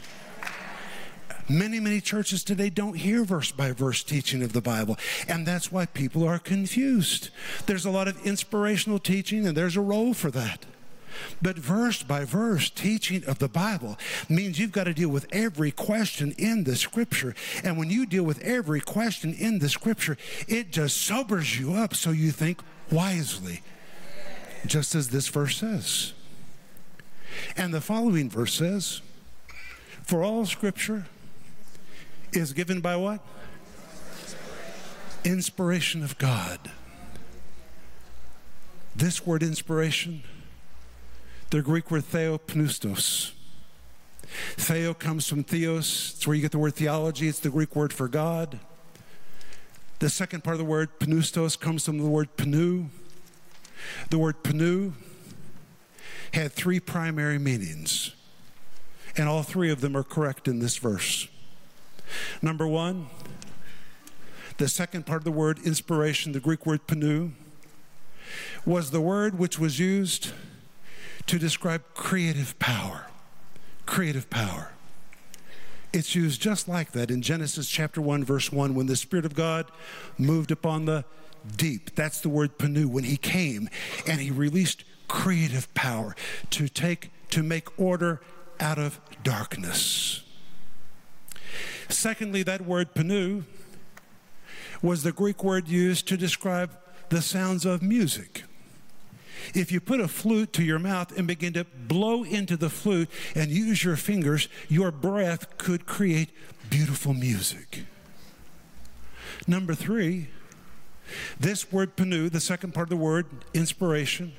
Many, 1.48 1.78
many 1.78 2.00
churches 2.00 2.42
today 2.42 2.70
don't 2.70 2.96
hear 2.96 3.24
verse 3.24 3.52
by 3.52 3.70
verse 3.70 4.02
teaching 4.02 4.42
of 4.42 4.52
the 4.52 4.60
Bible, 4.60 4.96
and 5.28 5.46
that's 5.46 5.70
why 5.70 5.86
people 5.86 6.26
are 6.26 6.40
confused. 6.40 7.30
There's 7.66 7.84
a 7.84 7.90
lot 7.90 8.08
of 8.08 8.26
inspirational 8.26 8.98
teaching, 8.98 9.46
and 9.46 9.56
there's 9.56 9.76
a 9.76 9.80
role 9.80 10.12
for 10.12 10.30
that. 10.32 10.66
But 11.40 11.56
verse 11.56 12.02
by 12.02 12.24
verse 12.24 12.68
teaching 12.68 13.24
of 13.24 13.38
the 13.38 13.48
Bible 13.48 13.96
means 14.28 14.58
you've 14.58 14.72
got 14.72 14.84
to 14.84 14.92
deal 14.92 15.08
with 15.08 15.26
every 15.32 15.70
question 15.70 16.34
in 16.36 16.64
the 16.64 16.76
scripture. 16.76 17.34
And 17.62 17.78
when 17.78 17.90
you 17.90 18.06
deal 18.06 18.24
with 18.24 18.40
every 18.40 18.80
question 18.80 19.32
in 19.32 19.60
the 19.60 19.68
scripture, 19.68 20.16
it 20.48 20.72
just 20.72 20.98
sobers 20.98 21.58
you 21.58 21.74
up 21.74 21.94
so 21.94 22.10
you 22.10 22.32
think 22.32 22.60
wisely, 22.90 23.62
just 24.66 24.94
as 24.94 25.10
this 25.10 25.28
verse 25.28 25.58
says. 25.58 26.12
And 27.56 27.72
the 27.72 27.80
following 27.80 28.28
verse 28.28 28.54
says, 28.54 29.00
For 30.02 30.22
all 30.24 30.44
scripture 30.44 31.06
is 32.32 32.52
given 32.52 32.80
by 32.80 32.96
what? 32.96 33.20
Inspiration 35.24 36.02
of 36.02 36.16
God. 36.18 36.70
This 38.94 39.26
word 39.26 39.42
inspiration, 39.42 40.22
the 41.50 41.60
Greek 41.60 41.90
word 41.90 42.04
theopneustos. 42.04 43.32
Theo 44.56 44.94
comes 44.94 45.28
from 45.28 45.44
theos, 45.44 46.14
it's 46.16 46.26
where 46.26 46.34
you 46.34 46.42
get 46.42 46.52
the 46.52 46.58
word 46.58 46.74
theology, 46.74 47.28
it's 47.28 47.40
the 47.40 47.50
Greek 47.50 47.76
word 47.76 47.92
for 47.92 48.08
God. 48.08 48.58
The 49.98 50.10
second 50.10 50.44
part 50.44 50.54
of 50.54 50.58
the 50.58 50.64
word 50.64 50.90
pneustos 51.00 51.58
comes 51.58 51.84
from 51.84 51.98
the 51.98 52.04
word 52.04 52.36
pneu. 52.36 52.88
The 54.10 54.18
word 54.18 54.42
pneu 54.42 54.92
had 56.32 56.52
three 56.52 56.80
primary 56.80 57.38
meanings, 57.38 58.14
and 59.16 59.28
all 59.28 59.42
three 59.42 59.70
of 59.70 59.80
them 59.80 59.96
are 59.96 60.02
correct 60.02 60.48
in 60.48 60.58
this 60.58 60.76
verse. 60.76 61.28
Number 62.42 62.66
one, 62.66 63.08
the 64.58 64.68
second 64.68 65.06
part 65.06 65.20
of 65.20 65.24
the 65.24 65.32
word 65.32 65.58
inspiration, 65.64 66.32
the 66.32 66.40
Greek 66.40 66.66
word 66.66 66.86
pneu, 66.86 67.32
was 68.64 68.90
the 68.90 69.00
word 69.00 69.38
which 69.38 69.58
was 69.58 69.78
used 69.78 70.32
to 71.26 71.38
describe 71.38 71.82
creative 71.94 72.58
power. 72.58 73.06
Creative 73.84 74.28
power. 74.30 74.72
It's 75.92 76.14
used 76.14 76.40
just 76.40 76.68
like 76.68 76.92
that 76.92 77.10
in 77.10 77.22
Genesis 77.22 77.68
chapter 77.68 78.02
1, 78.02 78.24
verse 78.24 78.52
1, 78.52 78.74
when 78.74 78.86
the 78.86 78.96
Spirit 78.96 79.24
of 79.24 79.34
God 79.34 79.70
moved 80.18 80.50
upon 80.50 80.84
the 80.84 81.04
deep. 81.56 81.94
That's 81.94 82.20
the 82.20 82.28
word 82.28 82.58
pneu. 82.58 82.86
When 82.86 83.04
he 83.04 83.16
came 83.16 83.68
and 84.06 84.20
he 84.20 84.30
released 84.30 84.84
creative 85.08 85.72
power 85.74 86.16
to 86.50 86.68
take 86.68 87.10
to 87.30 87.42
make 87.42 87.78
order 87.78 88.20
out 88.60 88.78
of 88.78 89.00
darkness. 89.22 90.22
Secondly, 91.88 92.42
that 92.42 92.62
word 92.62 92.94
pneu 92.94 93.44
was 94.82 95.02
the 95.02 95.12
Greek 95.12 95.42
word 95.42 95.68
used 95.68 96.06
to 96.08 96.16
describe 96.16 96.76
the 97.08 97.22
sounds 97.22 97.64
of 97.64 97.82
music. 97.82 98.42
If 99.54 99.70
you 99.70 99.80
put 99.80 100.00
a 100.00 100.08
flute 100.08 100.52
to 100.54 100.64
your 100.64 100.78
mouth 100.78 101.16
and 101.16 101.26
begin 101.26 101.52
to 101.54 101.64
blow 101.64 102.24
into 102.24 102.56
the 102.56 102.70
flute 102.70 103.08
and 103.34 103.50
use 103.50 103.84
your 103.84 103.96
fingers, 103.96 104.48
your 104.68 104.90
breath 104.90 105.56
could 105.58 105.86
create 105.86 106.30
beautiful 106.68 107.14
music. 107.14 107.84
Number 109.46 109.74
three, 109.74 110.28
this 111.38 111.70
word 111.70 111.96
pneu, 111.96 112.30
the 112.30 112.40
second 112.40 112.74
part 112.74 112.86
of 112.86 112.90
the 112.90 112.96
word, 112.96 113.26
inspiration, 113.54 114.32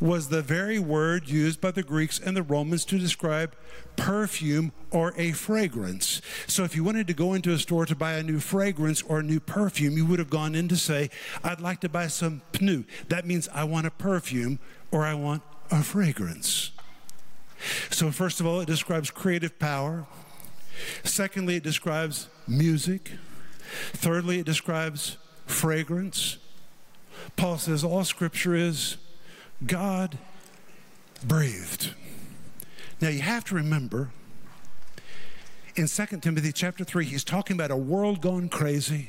was 0.00 0.28
the 0.28 0.42
very 0.42 0.78
word 0.78 1.28
used 1.28 1.60
by 1.60 1.70
the 1.70 1.82
Greeks 1.82 2.18
and 2.18 2.36
the 2.36 2.42
Romans 2.42 2.84
to 2.86 2.98
describe 2.98 3.54
perfume 3.96 4.72
or 4.90 5.12
a 5.16 5.32
fragrance. 5.32 6.20
So 6.46 6.64
if 6.64 6.74
you 6.74 6.84
wanted 6.84 7.06
to 7.08 7.14
go 7.14 7.34
into 7.34 7.52
a 7.52 7.58
store 7.58 7.86
to 7.86 7.96
buy 7.96 8.14
a 8.14 8.22
new 8.22 8.40
fragrance 8.40 9.02
or 9.02 9.20
a 9.20 9.22
new 9.22 9.40
perfume, 9.40 9.96
you 9.96 10.06
would 10.06 10.18
have 10.18 10.30
gone 10.30 10.54
in 10.54 10.68
to 10.68 10.76
say, 10.76 11.10
I'd 11.42 11.60
like 11.60 11.80
to 11.80 11.88
buy 11.88 12.08
some 12.08 12.42
pneu. 12.52 12.84
That 13.08 13.26
means 13.26 13.48
I 13.48 13.64
want 13.64 13.86
a 13.86 13.90
perfume 13.90 14.58
or 14.90 15.04
I 15.04 15.14
want 15.14 15.42
a 15.70 15.82
fragrance. 15.82 16.70
So, 17.90 18.10
first 18.10 18.40
of 18.40 18.46
all, 18.46 18.60
it 18.60 18.66
describes 18.66 19.10
creative 19.10 19.58
power. 19.58 20.06
Secondly, 21.04 21.56
it 21.56 21.62
describes 21.62 22.28
music. 22.48 23.12
Thirdly, 23.92 24.40
it 24.40 24.46
describes 24.46 25.16
fragrance. 25.46 26.38
Paul 27.36 27.58
says 27.58 27.84
all 27.84 28.04
scripture 28.04 28.54
is 28.54 28.96
God 29.66 30.18
breathed. 31.24 31.94
Now 33.00 33.08
you 33.08 33.20
have 33.20 33.44
to 33.46 33.54
remember 33.54 34.10
in 35.74 35.86
2 35.86 36.06
Timothy 36.20 36.52
chapter 36.52 36.84
3, 36.84 37.04
he's 37.06 37.24
talking 37.24 37.56
about 37.56 37.70
a 37.70 37.76
world 37.76 38.20
gone 38.20 38.48
crazy, 38.48 39.08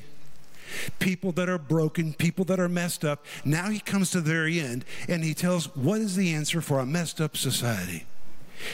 people 0.99 1.31
that 1.33 1.49
are 1.49 1.57
broken, 1.57 2.13
people 2.13 2.45
that 2.45 2.59
are 2.59 2.69
messed 2.69 3.03
up. 3.03 3.25
Now 3.43 3.69
he 3.69 3.79
comes 3.79 4.11
to 4.11 4.21
the 4.21 4.31
very 4.31 4.59
end 4.59 4.85
and 5.09 5.23
he 5.23 5.33
tells 5.33 5.75
what 5.75 5.99
is 5.99 6.15
the 6.15 6.33
answer 6.33 6.61
for 6.61 6.79
a 6.79 6.85
messed 6.85 7.19
up 7.19 7.35
society. 7.35 8.05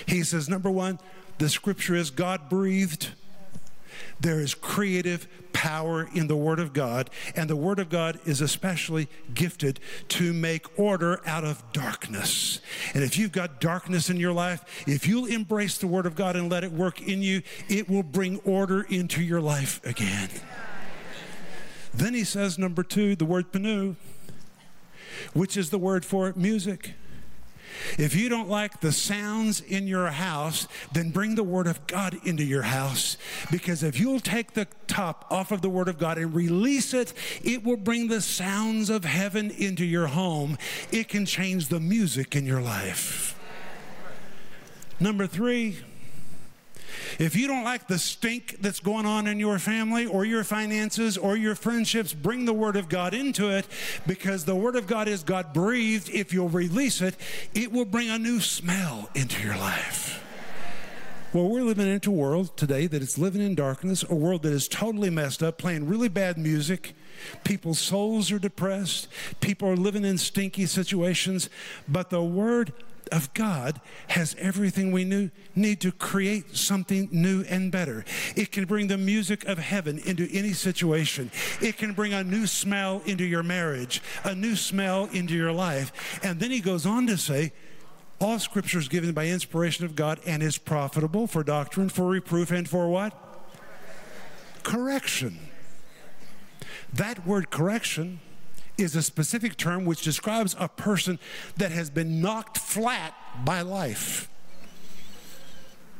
He 0.05 0.23
says, 0.23 0.47
number 0.47 0.69
one, 0.69 0.99
the 1.39 1.49
scripture 1.49 1.95
is 1.95 2.11
God 2.11 2.49
breathed. 2.49 3.09
There 4.19 4.39
is 4.39 4.53
creative 4.53 5.27
power 5.53 6.07
in 6.13 6.27
the 6.27 6.35
Word 6.35 6.59
of 6.59 6.73
God, 6.73 7.09
and 7.35 7.49
the 7.49 7.55
Word 7.55 7.79
of 7.79 7.89
God 7.89 8.19
is 8.25 8.41
especially 8.41 9.09
gifted 9.33 9.79
to 10.09 10.33
make 10.33 10.79
order 10.79 11.21
out 11.25 11.43
of 11.43 11.63
darkness. 11.73 12.61
And 12.93 13.03
if 13.03 13.17
you've 13.17 13.31
got 13.31 13.59
darkness 13.59 14.09
in 14.09 14.17
your 14.17 14.33
life, 14.33 14.63
if 14.87 15.07
you'll 15.07 15.25
embrace 15.25 15.77
the 15.77 15.87
Word 15.87 16.05
of 16.05 16.15
God 16.15 16.35
and 16.35 16.51
let 16.51 16.63
it 16.63 16.71
work 16.71 17.01
in 17.01 17.21
you, 17.21 17.41
it 17.67 17.89
will 17.89 18.03
bring 18.03 18.39
order 18.39 18.81
into 18.83 19.21
your 19.21 19.41
life 19.41 19.83
again. 19.85 20.29
Then 21.93 22.13
he 22.13 22.23
says, 22.23 22.57
number 22.57 22.83
two, 22.83 23.15
the 23.15 23.25
word 23.25 23.51
pneu, 23.51 23.95
which 25.33 25.57
is 25.57 25.71
the 25.71 25.79
word 25.79 26.05
for 26.05 26.33
music. 26.35 26.93
If 27.97 28.15
you 28.15 28.29
don't 28.29 28.49
like 28.49 28.81
the 28.81 28.91
sounds 28.91 29.61
in 29.61 29.87
your 29.87 30.07
house, 30.07 30.67
then 30.93 31.11
bring 31.11 31.35
the 31.35 31.43
Word 31.43 31.67
of 31.67 31.85
God 31.87 32.17
into 32.23 32.43
your 32.43 32.63
house. 32.63 33.17
Because 33.51 33.83
if 33.83 33.99
you'll 33.99 34.19
take 34.19 34.53
the 34.53 34.67
top 34.87 35.25
off 35.29 35.51
of 35.51 35.61
the 35.61 35.69
Word 35.69 35.87
of 35.87 35.97
God 35.97 36.17
and 36.17 36.33
release 36.33 36.93
it, 36.93 37.13
it 37.43 37.63
will 37.63 37.77
bring 37.77 38.07
the 38.07 38.21
sounds 38.21 38.89
of 38.89 39.05
heaven 39.05 39.51
into 39.51 39.85
your 39.85 40.07
home. 40.07 40.57
It 40.91 41.07
can 41.07 41.25
change 41.25 41.67
the 41.67 41.79
music 41.79 42.35
in 42.35 42.45
your 42.45 42.61
life. 42.61 43.35
Number 44.99 45.27
three, 45.27 45.77
if 47.17 47.35
you 47.35 47.47
don't 47.47 47.63
like 47.63 47.87
the 47.87 47.99
stink 47.99 48.57
that's 48.61 48.79
going 48.79 49.05
on 49.05 49.27
in 49.27 49.39
your 49.39 49.59
family 49.59 50.05
or 50.05 50.25
your 50.25 50.43
finances 50.43 51.17
or 51.17 51.35
your 51.35 51.55
friendships, 51.55 52.13
bring 52.13 52.45
the 52.45 52.53
Word 52.53 52.75
of 52.75 52.89
God 52.89 53.13
into 53.13 53.49
it 53.49 53.67
because 54.07 54.45
the 54.45 54.55
Word 54.55 54.75
of 54.75 54.87
God 54.87 55.07
is 55.07 55.23
God 55.23 55.53
breathed. 55.53 56.09
If 56.09 56.33
you'll 56.33 56.49
release 56.49 57.01
it, 57.01 57.15
it 57.53 57.71
will 57.71 57.85
bring 57.85 58.09
a 58.09 58.19
new 58.19 58.39
smell 58.39 59.09
into 59.15 59.43
your 59.43 59.57
life. 59.57 60.23
Well, 61.31 61.47
we're 61.47 61.61
living 61.61 61.87
into 61.87 62.09
a 62.09 62.15
world 62.15 62.57
today 62.57 62.87
that 62.87 63.03
is 63.03 63.19
living 63.19 63.41
in 63.41 63.53
darkness, 63.53 64.03
a 64.09 64.15
world 64.15 64.41
that 64.41 64.51
is 64.51 64.67
totally 64.67 65.11
messed 65.11 65.43
up, 65.43 65.59
playing 65.59 65.87
really 65.87 66.07
bad 66.07 66.39
music. 66.39 66.95
People's 67.43 67.77
souls 67.77 68.31
are 68.31 68.39
depressed. 68.39 69.07
People 69.39 69.69
are 69.69 69.77
living 69.77 70.05
in 70.05 70.17
stinky 70.17 70.65
situations. 70.65 71.47
But 71.87 72.09
the 72.09 72.23
Word 72.23 72.73
of 73.11 73.33
God 73.33 73.81
has 74.09 74.35
everything 74.39 74.91
we 74.91 75.03
knew, 75.03 75.29
need 75.55 75.81
to 75.81 75.91
create 75.91 76.55
something 76.55 77.09
new 77.11 77.43
and 77.49 77.71
better. 77.71 78.05
It 78.35 78.51
can 78.51 78.65
bring 78.65 78.87
the 78.87 78.97
music 78.97 79.45
of 79.45 79.57
heaven 79.57 79.99
into 79.99 80.27
any 80.31 80.53
situation. 80.53 81.31
It 81.61 81.77
can 81.77 81.93
bring 81.93 82.13
a 82.13 82.23
new 82.23 82.47
smell 82.47 83.01
into 83.05 83.23
your 83.23 83.43
marriage, 83.43 84.01
a 84.23 84.35
new 84.35 84.55
smell 84.55 85.09
into 85.11 85.33
your 85.35 85.51
life. 85.51 86.19
And 86.23 86.39
then 86.39 86.51
he 86.51 86.61
goes 86.61 86.85
on 86.85 87.07
to 87.07 87.17
say, 87.17 87.51
all 88.19 88.37
scripture 88.37 88.79
is 88.79 88.89
given 88.89 89.13
by 89.13 89.27
inspiration 89.27 89.85
of 89.85 89.95
God 89.95 90.19
and 90.25 90.43
is 90.43 90.57
profitable 90.57 91.25
for 91.25 91.43
doctrine, 91.43 91.87
for 91.89 92.05
reproof, 92.05 92.51
and 92.51 92.67
for 92.67 92.89
what? 92.89 93.13
Correction. 94.63 95.39
That 96.91 97.25
word 97.25 97.49
correction 97.49 98.19
is 98.79 98.95
a 98.95 99.01
specific 99.01 99.57
term 99.57 99.85
which 99.85 100.01
describes 100.03 100.55
a 100.59 100.67
person 100.67 101.19
that 101.57 101.71
has 101.71 101.89
been 101.89 102.21
knocked 102.21 102.57
flat 102.57 103.13
by 103.43 103.61
life. 103.61 104.29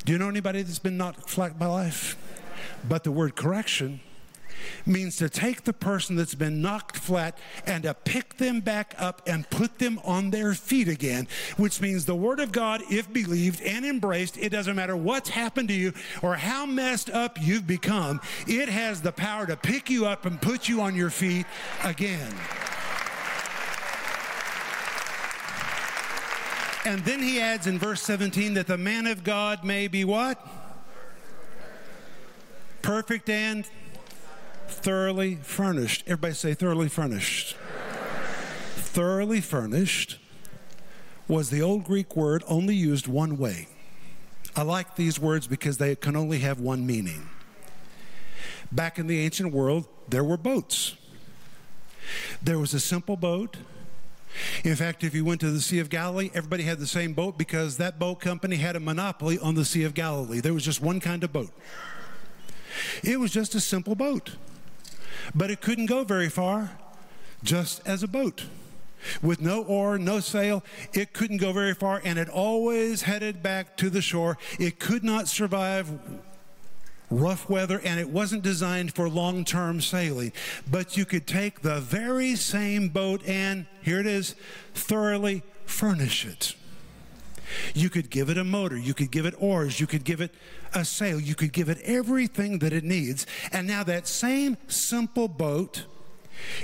Do 0.06 0.14
you 0.14 0.18
know 0.18 0.30
anybody 0.30 0.62
that's 0.62 0.80
been 0.80 0.98
knocked 0.98 1.30
flat 1.30 1.60
by 1.60 1.68
life? 1.68 2.18
But 2.88 3.04
the 3.04 3.12
word 3.12 3.36
correction 3.36 4.00
means 4.86 5.18
to 5.18 5.30
take 5.30 5.64
the 5.64 5.74
person 5.74 6.16
that's 6.16 6.36
been 6.36 6.62
knocked 6.62 6.98
flat 6.98 7.38
and 7.66 7.84
to 7.84 7.94
pick 7.94 8.38
them 8.38 8.60
back 8.60 8.96
up 8.98 9.22
and 9.28 9.50
put 9.50 9.80
them 9.80 10.00
on 10.04 10.30
their 10.30 10.54
feet 10.54 10.88
again, 10.88 11.28
which 11.58 11.82
means 11.82 12.06
the 12.06 12.16
Word 12.16 12.40
of 12.40 12.52
God, 12.52 12.82
if 12.90 13.12
believed 13.12 13.62
and 13.62 13.86
embraced, 13.86 14.38
it 14.38 14.50
doesn't 14.50 14.76
matter 14.76 14.96
what's 14.96 15.30
happened 15.30 15.70
to 15.70 15.76
you 15.76 15.94
or 16.22 16.36
how 16.36 16.66
messed 16.66 17.10
up 17.10 17.38
you've 17.42 17.68
become, 17.68 18.20
it 18.48 18.70
has 18.70 19.02
the 19.02 19.12
power 19.12 19.46
to 19.46 19.56
pick 19.56 19.90
you 19.90 20.06
up 20.06 20.26
and 20.26 20.42
put 20.42 20.68
you 20.68 20.82
on 20.82 20.96
your 20.96 21.10
feet 21.10 21.46
again. 21.84 22.34
And 26.86 27.04
then 27.04 27.22
he 27.22 27.40
adds 27.40 27.68
in 27.68 27.78
verse 27.78 28.02
17 28.02 28.54
that 28.54 28.68
the 28.68 28.78
man 28.78 29.06
of 29.06 29.24
God 29.24 29.64
may 29.64 29.88
be 29.88 30.06
what? 30.06 30.46
Perfect 32.82 33.30
and 33.30 33.66
thoroughly 34.68 35.36
furnished. 35.36 36.04
Everybody 36.08 36.34
say 36.34 36.54
thoroughly 36.54 36.88
furnished. 36.88 37.56
thoroughly 38.78 39.42
furnished 39.42 40.18
was 41.28 41.50
the 41.50 41.62
old 41.62 41.84
Greek 41.84 42.16
word 42.16 42.44
only 42.48 42.76
used 42.76 43.08
one 43.08 43.38
way. 43.38 43.68
I 44.56 44.64
like 44.64 44.96
these 44.96 45.20
words 45.20 45.48
because 45.48 45.78
they 45.78 45.96
can 45.96 46.16
only 46.16 46.40
have 46.40 46.60
one 46.60 46.86
meaning. 46.86 47.30
Back 48.72 48.98
in 48.98 49.08
the 49.08 49.20
ancient 49.20 49.54
world, 49.54 49.88
there 50.08 50.24
were 50.24 50.38
boats. 50.38 50.96
There 52.42 52.58
was 52.58 52.74
a 52.74 52.80
simple 52.80 53.16
boat. 53.16 53.58
In 54.64 54.76
fact, 54.76 55.04
if 55.04 55.14
you 55.14 55.26
went 55.26 55.42
to 55.42 55.52
the 55.52 55.62
Sea 55.62 55.80
of 55.80 55.90
Galilee, 55.90 56.30
everybody 56.34 56.64
had 56.64 56.80
the 56.80 56.88
same 56.88 57.14
boat 57.14 57.38
because 57.38 57.78
that 57.78 58.00
boat 58.00 58.20
company 58.20 58.58
had 58.58 58.76
a 58.76 58.80
monopoly 58.80 59.40
on 59.40 59.56
the 59.56 59.66
Sea 59.66 59.84
of 59.84 59.94
Galilee. 59.94 60.40
There 60.40 60.54
was 60.54 60.64
just 60.64 60.82
one 60.82 61.00
kind 61.00 61.24
of 61.24 61.34
boat. 61.34 61.52
It 63.04 63.20
was 63.20 63.32
just 63.32 63.56
a 63.56 63.60
simple 63.60 63.96
boat, 63.96 64.36
but 65.34 65.50
it 65.50 65.62
couldn't 65.62 65.88
go 65.88 66.04
very 66.04 66.30
far 66.30 66.72
just 67.44 67.82
as 67.86 68.04
a 68.04 68.08
boat. 68.08 68.46
With 69.22 69.42
no 69.42 69.64
oar, 69.64 69.98
no 69.98 70.20
sail, 70.20 70.64
it 70.94 71.14
couldn't 71.14 71.38
go 71.38 71.54
very 71.54 71.74
far 71.74 72.02
and 72.04 72.20
it 72.20 72.28
always 72.28 73.04
headed 73.04 73.42
back 73.42 73.78
to 73.78 73.90
the 73.90 74.02
shore. 74.02 74.38
It 74.60 74.80
could 74.80 75.04
not 75.04 75.28
survive 75.28 76.00
rough 77.10 77.50
weather 77.50 77.82
and 77.84 78.00
it 78.00 78.10
wasn't 78.10 78.44
designed 78.44 78.94
for 78.94 79.10
long 79.10 79.46
term 79.46 79.82
sailing. 79.82 80.32
But 80.70 80.98
you 80.98 81.06
could 81.06 81.28
take 81.28 81.62
the 81.62 81.80
very 81.80 82.36
same 82.36 82.90
boat 82.90 83.26
and, 83.28 83.66
here 83.82 84.00
it 84.00 84.08
is, 84.08 84.36
thoroughly 84.74 85.44
furnish 85.66 86.26
it. 86.26 86.56
You 87.74 87.90
could 87.90 88.10
give 88.10 88.30
it 88.30 88.38
a 88.38 88.44
motor, 88.44 88.78
you 88.78 88.94
could 88.94 89.12
give 89.12 89.26
it 89.26 89.34
oars, 89.40 89.80
you 89.80 89.88
could 89.88 90.04
give 90.04 90.22
it 90.22 90.34
a 90.74 90.86
sail, 90.86 91.20
you 91.20 91.36
could 91.36 91.52
give 91.52 91.70
it 91.70 91.80
everything 91.84 92.60
that 92.60 92.74
it 92.74 92.84
needs. 92.84 93.26
And 93.52 93.68
now 93.68 93.84
that 93.84 94.08
same 94.08 94.58
simple 94.68 95.28
boat 95.28 95.86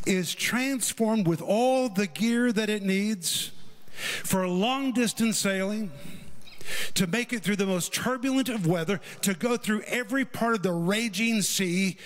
is 0.06 0.34
transformed 0.34 1.28
with 1.28 1.42
all 1.42 1.90
the 1.90 2.08
gear 2.08 2.52
that 2.52 2.70
it 2.70 2.84
needs 2.84 3.52
for 4.24 4.48
long 4.48 4.92
distance 4.92 5.38
sailing, 5.38 5.92
to 6.96 7.08
make 7.08 7.34
it 7.34 7.44
through 7.44 7.56
the 7.56 7.66
most 7.66 7.94
turbulent 7.94 8.50
of 8.50 8.66
weather, 8.66 9.00
to 9.22 9.34
go 9.34 9.58
through 9.58 9.82
every 9.82 10.26
part 10.26 10.56
of 10.56 10.64
the 10.64 10.74
raging 10.74 11.42
sea, 11.42 11.98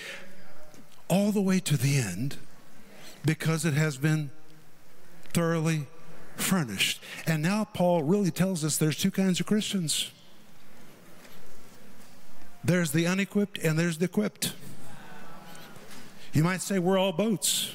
all 1.08 1.32
the 1.32 1.40
way 1.40 1.60
to 1.60 1.76
the 1.76 1.98
end, 1.98 2.36
because 3.24 3.64
it 3.64 3.74
has 3.74 3.96
been 3.96 4.30
thoroughly 5.32 5.86
furnished. 6.36 7.02
And 7.26 7.42
now 7.42 7.64
Paul 7.64 8.02
really 8.02 8.30
tells 8.30 8.64
us 8.64 8.76
there's 8.76 8.96
two 8.96 9.10
kinds 9.10 9.40
of 9.40 9.46
Christians 9.46 10.10
there's 12.62 12.92
the 12.92 13.06
unequipped 13.06 13.58
and 13.58 13.78
there's 13.78 13.98
the 13.98 14.04
equipped. 14.04 14.52
You 16.32 16.44
might 16.44 16.60
say 16.60 16.78
we're 16.78 16.98
all 16.98 17.12
boats. 17.12 17.74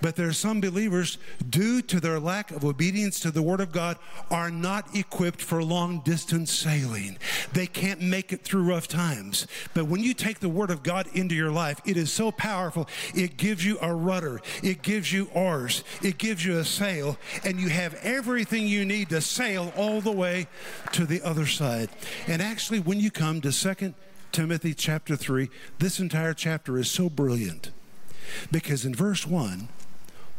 But 0.00 0.16
there 0.16 0.28
are 0.28 0.32
some 0.32 0.60
believers, 0.60 1.18
due 1.48 1.82
to 1.82 2.00
their 2.00 2.20
lack 2.20 2.50
of 2.50 2.64
obedience 2.64 3.20
to 3.20 3.30
the 3.30 3.42
Word 3.42 3.60
of 3.60 3.72
God, 3.72 3.98
are 4.30 4.50
not 4.50 4.94
equipped 4.94 5.42
for 5.42 5.62
long 5.62 6.00
distance 6.00 6.52
sailing. 6.52 7.18
They 7.52 7.66
can't 7.66 8.00
make 8.00 8.32
it 8.32 8.42
through 8.42 8.64
rough 8.64 8.88
times. 8.88 9.46
But 9.74 9.86
when 9.86 10.02
you 10.02 10.14
take 10.14 10.40
the 10.40 10.48
Word 10.48 10.70
of 10.70 10.82
God 10.82 11.08
into 11.14 11.34
your 11.34 11.50
life, 11.50 11.80
it 11.84 11.96
is 11.96 12.12
so 12.12 12.30
powerful. 12.30 12.88
It 13.14 13.36
gives 13.36 13.64
you 13.64 13.78
a 13.80 13.94
rudder, 13.94 14.40
it 14.62 14.82
gives 14.82 15.12
you 15.12 15.28
oars, 15.34 15.84
it 16.02 16.18
gives 16.18 16.44
you 16.44 16.58
a 16.58 16.64
sail, 16.64 17.18
and 17.44 17.60
you 17.60 17.68
have 17.68 17.94
everything 18.02 18.66
you 18.66 18.84
need 18.84 19.08
to 19.10 19.20
sail 19.20 19.72
all 19.76 20.00
the 20.00 20.12
way 20.12 20.46
to 20.92 21.06
the 21.06 21.22
other 21.22 21.46
side. 21.46 21.88
And 22.26 22.42
actually, 22.42 22.80
when 22.80 23.00
you 23.00 23.10
come 23.10 23.40
to 23.42 23.52
2 23.52 23.94
Timothy 24.32 24.74
chapter 24.74 25.16
3, 25.16 25.48
this 25.78 25.98
entire 25.98 26.34
chapter 26.34 26.78
is 26.78 26.90
so 26.90 27.08
brilliant 27.08 27.70
because 28.50 28.84
in 28.84 28.94
verse 28.94 29.26
1, 29.26 29.68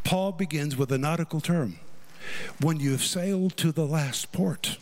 Paul 0.07 0.31
begins 0.31 0.77
with 0.77 0.89
a 0.93 0.97
nautical 0.97 1.41
term 1.41 1.79
when 2.61 2.79
you 2.79 2.91
have 2.91 3.03
sailed 3.03 3.57
to 3.57 3.73
the 3.73 3.85
last 3.85 4.31
port 4.31 4.77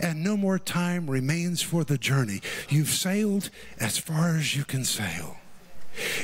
and 0.00 0.24
no 0.24 0.36
more 0.36 0.58
time 0.58 1.08
remains 1.08 1.62
for 1.62 1.84
the 1.84 1.96
journey. 1.96 2.40
You've 2.68 2.88
sailed 2.88 3.48
as 3.78 3.98
far 3.98 4.36
as 4.36 4.56
you 4.56 4.64
can 4.64 4.84
sail. 4.84 5.36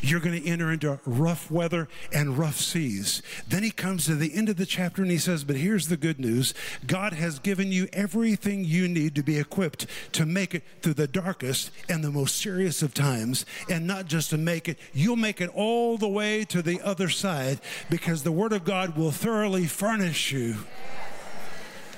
You're 0.03 0.21
going 0.21 0.41
to 0.41 0.49
enter 0.49 0.73
into 0.73 0.99
rough 1.05 1.51
weather 1.51 1.89
and 2.13 2.39
rough 2.39 2.57
seas. 2.57 3.23
Then 3.47 3.63
he 3.63 3.71
comes 3.71 4.07
to 4.07 4.15
the 4.15 4.35
end 4.35 4.49
of 4.49 4.57
the 4.57 4.67
chapter 4.67 5.03
and 5.03 5.11
he 5.11 5.19
says, 5.19 5.45
But 5.45 5.57
here's 5.57 5.89
the 5.89 5.97
good 5.97 6.19
news 6.19 6.55
God 6.87 7.13
has 7.13 7.39
given 7.39 7.73
you 7.73 7.89
everything 7.93 8.65
you 8.65 8.89
need 8.89 9.15
to 9.15 9.23
be 9.23 9.39
equipped 9.39 9.87
to 10.13 10.27
make 10.27 10.55
it 10.55 10.63
through 10.83 10.95
the 10.95 11.09
darkest 11.09 11.71
and 11.89 12.03
the 12.03 12.11
most 12.11 12.37
serious 12.37 12.83
of 12.83 12.95
times. 12.95 13.45
And 13.69 13.87
not 13.87 14.07
just 14.07 14.31
to 14.31 14.39
make 14.39 14.69
it, 14.69 14.79
you'll 14.93 15.17
make 15.17 15.41
it 15.41 15.51
all 15.55 15.99
the 15.99 16.09
way 16.09 16.45
to 16.45 16.63
the 16.63 16.81
other 16.83 17.09
side 17.09 17.61
because 17.91 18.23
the 18.23 18.33
Word 18.33 18.53
of 18.53 18.65
God 18.65 18.97
will 18.97 19.11
thoroughly 19.11 19.67
furnish 19.67 20.33
you 20.33 20.57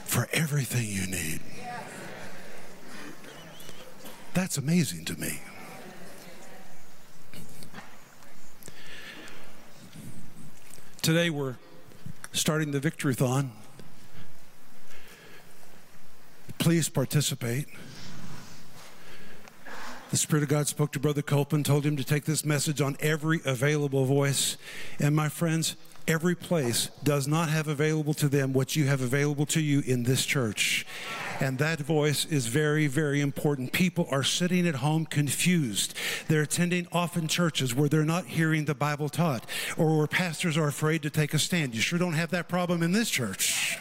for 0.05 0.29
everything 0.33 0.89
you 0.89 1.07
need. 1.07 1.41
That's 4.35 4.59
amazing 4.59 5.05
to 5.07 5.19
me. 5.19 5.41
Today 11.03 11.31
we're 11.31 11.57
starting 12.33 12.73
the 12.73 12.81
Victorython. 12.81 13.49
Please 16.59 16.91
participate. 16.91 17.69
The 20.11 20.19
Spirit 20.19 20.43
of 20.43 20.51
God 20.51 20.69
spoke 20.69 20.93
to 20.93 21.01
Brother 21.01 21.23
Copeland, 21.23 21.65
told 21.65 21.87
him 21.87 21.97
to 21.97 22.05
take 22.05 22.27
this 22.27 22.45
message 22.45 22.83
on 22.83 22.99
every 23.01 23.41
available 23.47 24.05
voice. 24.05 24.59
And 24.99 25.17
my 25.17 25.31
friends, 25.31 25.75
every 26.07 26.35
place 26.35 26.91
does 27.03 27.27
not 27.27 27.49
have 27.49 27.67
available 27.67 28.13
to 28.15 28.29
them 28.29 28.53
what 28.53 28.77
you 28.77 28.85
have 28.85 29.01
available 29.01 29.47
to 29.47 29.61
you 29.63 29.81
in 29.87 30.03
this 30.03 30.27
church. 30.27 30.85
And 31.41 31.57
that 31.57 31.81
voice 31.81 32.27
is 32.27 32.49
very, 32.49 32.87
very 32.87 33.23
important. 33.23 33.73
People 33.73 34.07
are 34.11 34.23
sitting 34.23 34.69
at 34.69 34.77
home 34.77 35.07
confused. 35.07 35.95
They're 36.29 36.43
attending 36.43 36.87
often 36.93 37.29
churches 37.29 37.75
where 37.75 37.89
they're 37.89 38.05
not 38.05 38.27
hearing 38.27 38.67
the 38.67 38.75
Bible 38.75 39.09
taught 39.09 39.47
or 39.79 39.97
where 39.97 40.07
pastors 40.07 40.59
are 40.59 40.69
afraid 40.69 41.03
to 41.03 41.11
take 41.11 41.33
a 41.33 41.39
stand. 41.39 41.75
You 41.75 41.81
sure 41.81 41.99
don't 41.99 42.13
have 42.13 42.31
that 42.31 42.47
problem 42.49 42.83
in 42.83 42.93
this 42.93 43.09
church. 43.09 43.79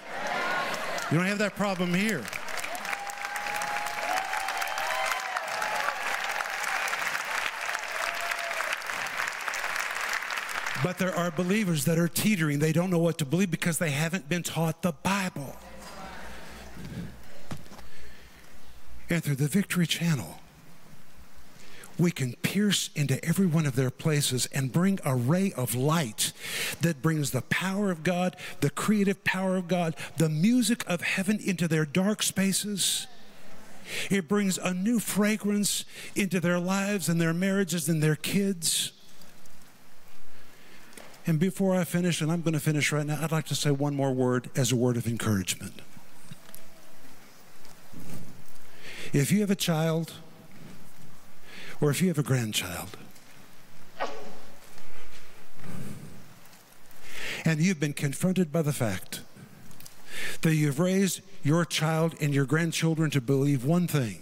You 1.12 1.18
don't 1.18 1.28
have 1.28 1.40
that 1.40 1.58
problem 1.58 1.94
here. 1.94 2.24
But 10.82 10.98
there 10.98 11.14
are 11.14 11.30
believers 11.30 11.84
that 11.86 12.00
are 12.00 12.08
teetering. 12.08 12.60
They 12.60 12.72
don't 12.72 12.90
know 12.90 13.00
what 13.00 13.18
to 13.18 13.26
believe 13.26 13.52
because 13.52 13.80
they 13.80 13.90
haven't 13.90 14.30
been 14.30 14.44
taught 14.44 14.82
the 14.82 14.94
Bible. 14.94 15.58
And 19.10 19.24
through 19.24 19.36
the 19.36 19.48
Victory 19.48 19.88
Channel, 19.88 20.40
we 21.98 22.12
can 22.12 22.34
pierce 22.44 22.90
into 22.96 23.24
every 23.26 23.46
one 23.46 23.66
of 23.66 23.76
their 23.76 23.90
places 23.90 24.48
and 24.54 24.72
bring 24.72 25.00
a 25.04 25.16
ray 25.16 25.52
of 25.58 25.76
light 25.76 26.32
that 26.82 27.02
brings 27.02 27.32
the 27.32 27.42
power 27.42 27.92
of 27.92 28.04
God, 28.04 28.38
the 28.62 28.70
creative 28.70 29.24
power 29.26 29.58
of 29.58 29.68
God, 29.68 29.96
the 30.18 30.30
music 30.30 30.84
of 30.88 31.02
heaven 31.02 31.40
into 31.44 31.68
their 31.68 31.86
dark 31.86 32.24
spaces. 32.24 33.08
It 34.10 34.28
brings 34.30 34.58
a 34.58 34.74
new 34.74 35.00
fragrance 35.00 35.84
into 36.16 36.40
their 36.40 36.60
lives 36.60 37.10
and 37.10 37.20
their 37.20 37.34
marriages 37.34 37.90
and 37.90 38.02
their 38.02 38.16
kids. 38.16 38.94
And 41.28 41.38
before 41.38 41.76
I 41.76 41.84
finish, 41.84 42.22
and 42.22 42.32
I'm 42.32 42.42
going 42.42 42.54
to 42.54 42.60
finish 42.60 42.92
right 42.92 43.06
now, 43.06 43.20
I'd 43.22 43.32
like 43.32 43.48
to 43.48 43.56
say 43.56 43.72
one 43.72 43.96
more 43.96 44.14
word 44.14 44.50
as 44.56 44.72
a 44.72 44.76
word 44.76 44.96
of 44.96 45.06
encouragement. 45.06 45.82
If 49.12 49.32
you 49.32 49.40
have 49.42 49.50
a 49.50 49.56
child, 49.56 50.14
or 51.82 51.90
if 51.90 52.02
you 52.02 52.10
have 52.10 52.20
a 52.20 52.24
grandchild, 52.24 52.96
and 57.44 57.60
you've 57.60 57.80
been 57.80 57.94
confronted 57.94 58.52
by 58.52 58.62
the 58.62 58.74
fact 58.74 59.22
that 60.42 60.54
you've 60.54 60.80
raised 60.80 61.22
your 61.44 61.66
child 61.66 62.16
and 62.22 62.34
your 62.34 62.46
grandchildren 62.46 63.10
to 63.12 63.22
believe 63.22 63.66
one 63.66 63.88
thing, 63.88 64.22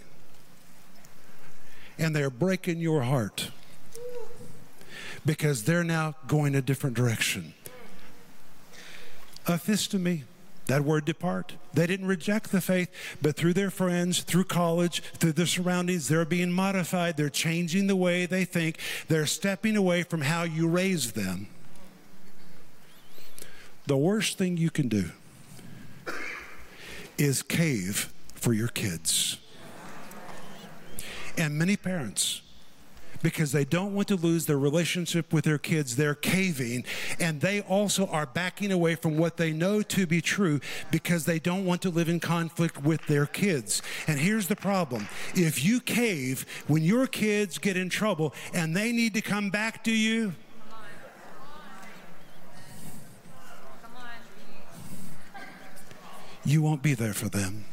and 1.99 2.15
they're 2.15 2.29
breaking 2.29 2.79
your 2.79 3.01
heart 3.01 3.51
because 5.25 5.63
they're 5.63 5.83
now 5.83 6.15
going 6.27 6.55
a 6.55 6.61
different 6.61 6.95
direction. 6.95 7.53
Aphistemi 9.45 10.23
that 10.67 10.83
word 10.83 11.05
depart. 11.05 11.53
They 11.73 11.87
didn't 11.87 12.07
reject 12.07 12.51
the 12.51 12.61
faith, 12.61 12.89
but 13.21 13.35
through 13.35 13.53
their 13.53 13.69
friends, 13.69 14.21
through 14.21 14.45
college, 14.45 15.01
through 15.01 15.33
their 15.33 15.45
surroundings, 15.45 16.07
they're 16.07 16.25
being 16.25 16.51
modified. 16.51 17.17
They're 17.17 17.29
changing 17.29 17.87
the 17.87 17.95
way 17.95 18.25
they 18.25 18.45
think. 18.45 18.77
They're 19.07 19.25
stepping 19.25 19.75
away 19.77 20.03
from 20.03 20.21
how 20.21 20.43
you 20.43 20.67
raised 20.67 21.15
them. 21.15 21.47
The 23.87 23.97
worst 23.97 24.37
thing 24.37 24.57
you 24.57 24.69
can 24.69 24.89
do 24.89 25.11
is 27.17 27.41
cave 27.41 28.13
for 28.35 28.53
your 28.53 28.67
kids. 28.67 29.37
And 31.37 31.57
many 31.57 31.77
parents, 31.77 32.41
because 33.21 33.51
they 33.51 33.65
don't 33.65 33.93
want 33.93 34.07
to 34.09 34.15
lose 34.15 34.45
their 34.45 34.57
relationship 34.57 35.33
with 35.33 35.45
their 35.45 35.57
kids. 35.57 35.95
They're 35.95 36.15
caving, 36.15 36.85
and 37.19 37.41
they 37.41 37.61
also 37.61 38.07
are 38.07 38.25
backing 38.25 38.71
away 38.71 38.95
from 38.95 39.17
what 39.17 39.37
they 39.37 39.51
know 39.51 39.81
to 39.81 40.05
be 40.05 40.21
true 40.21 40.59
because 40.91 41.25
they 41.25 41.39
don't 41.39 41.65
want 41.65 41.81
to 41.83 41.89
live 41.89 42.09
in 42.09 42.19
conflict 42.19 42.83
with 42.83 43.05
their 43.07 43.25
kids. 43.25 43.81
And 44.07 44.19
here's 44.19 44.47
the 44.47 44.55
problem 44.55 45.07
if 45.35 45.63
you 45.63 45.79
cave 45.79 46.45
when 46.67 46.83
your 46.83 47.07
kids 47.07 47.57
get 47.57 47.77
in 47.77 47.89
trouble 47.89 48.33
and 48.53 48.75
they 48.75 48.91
need 48.91 49.13
to 49.13 49.21
come 49.21 49.49
back 49.49 49.83
to 49.85 49.91
you, 49.91 50.33
you 56.45 56.61
won't 56.61 56.81
be 56.81 56.93
there 56.93 57.13
for 57.13 57.27
them. 57.27 57.65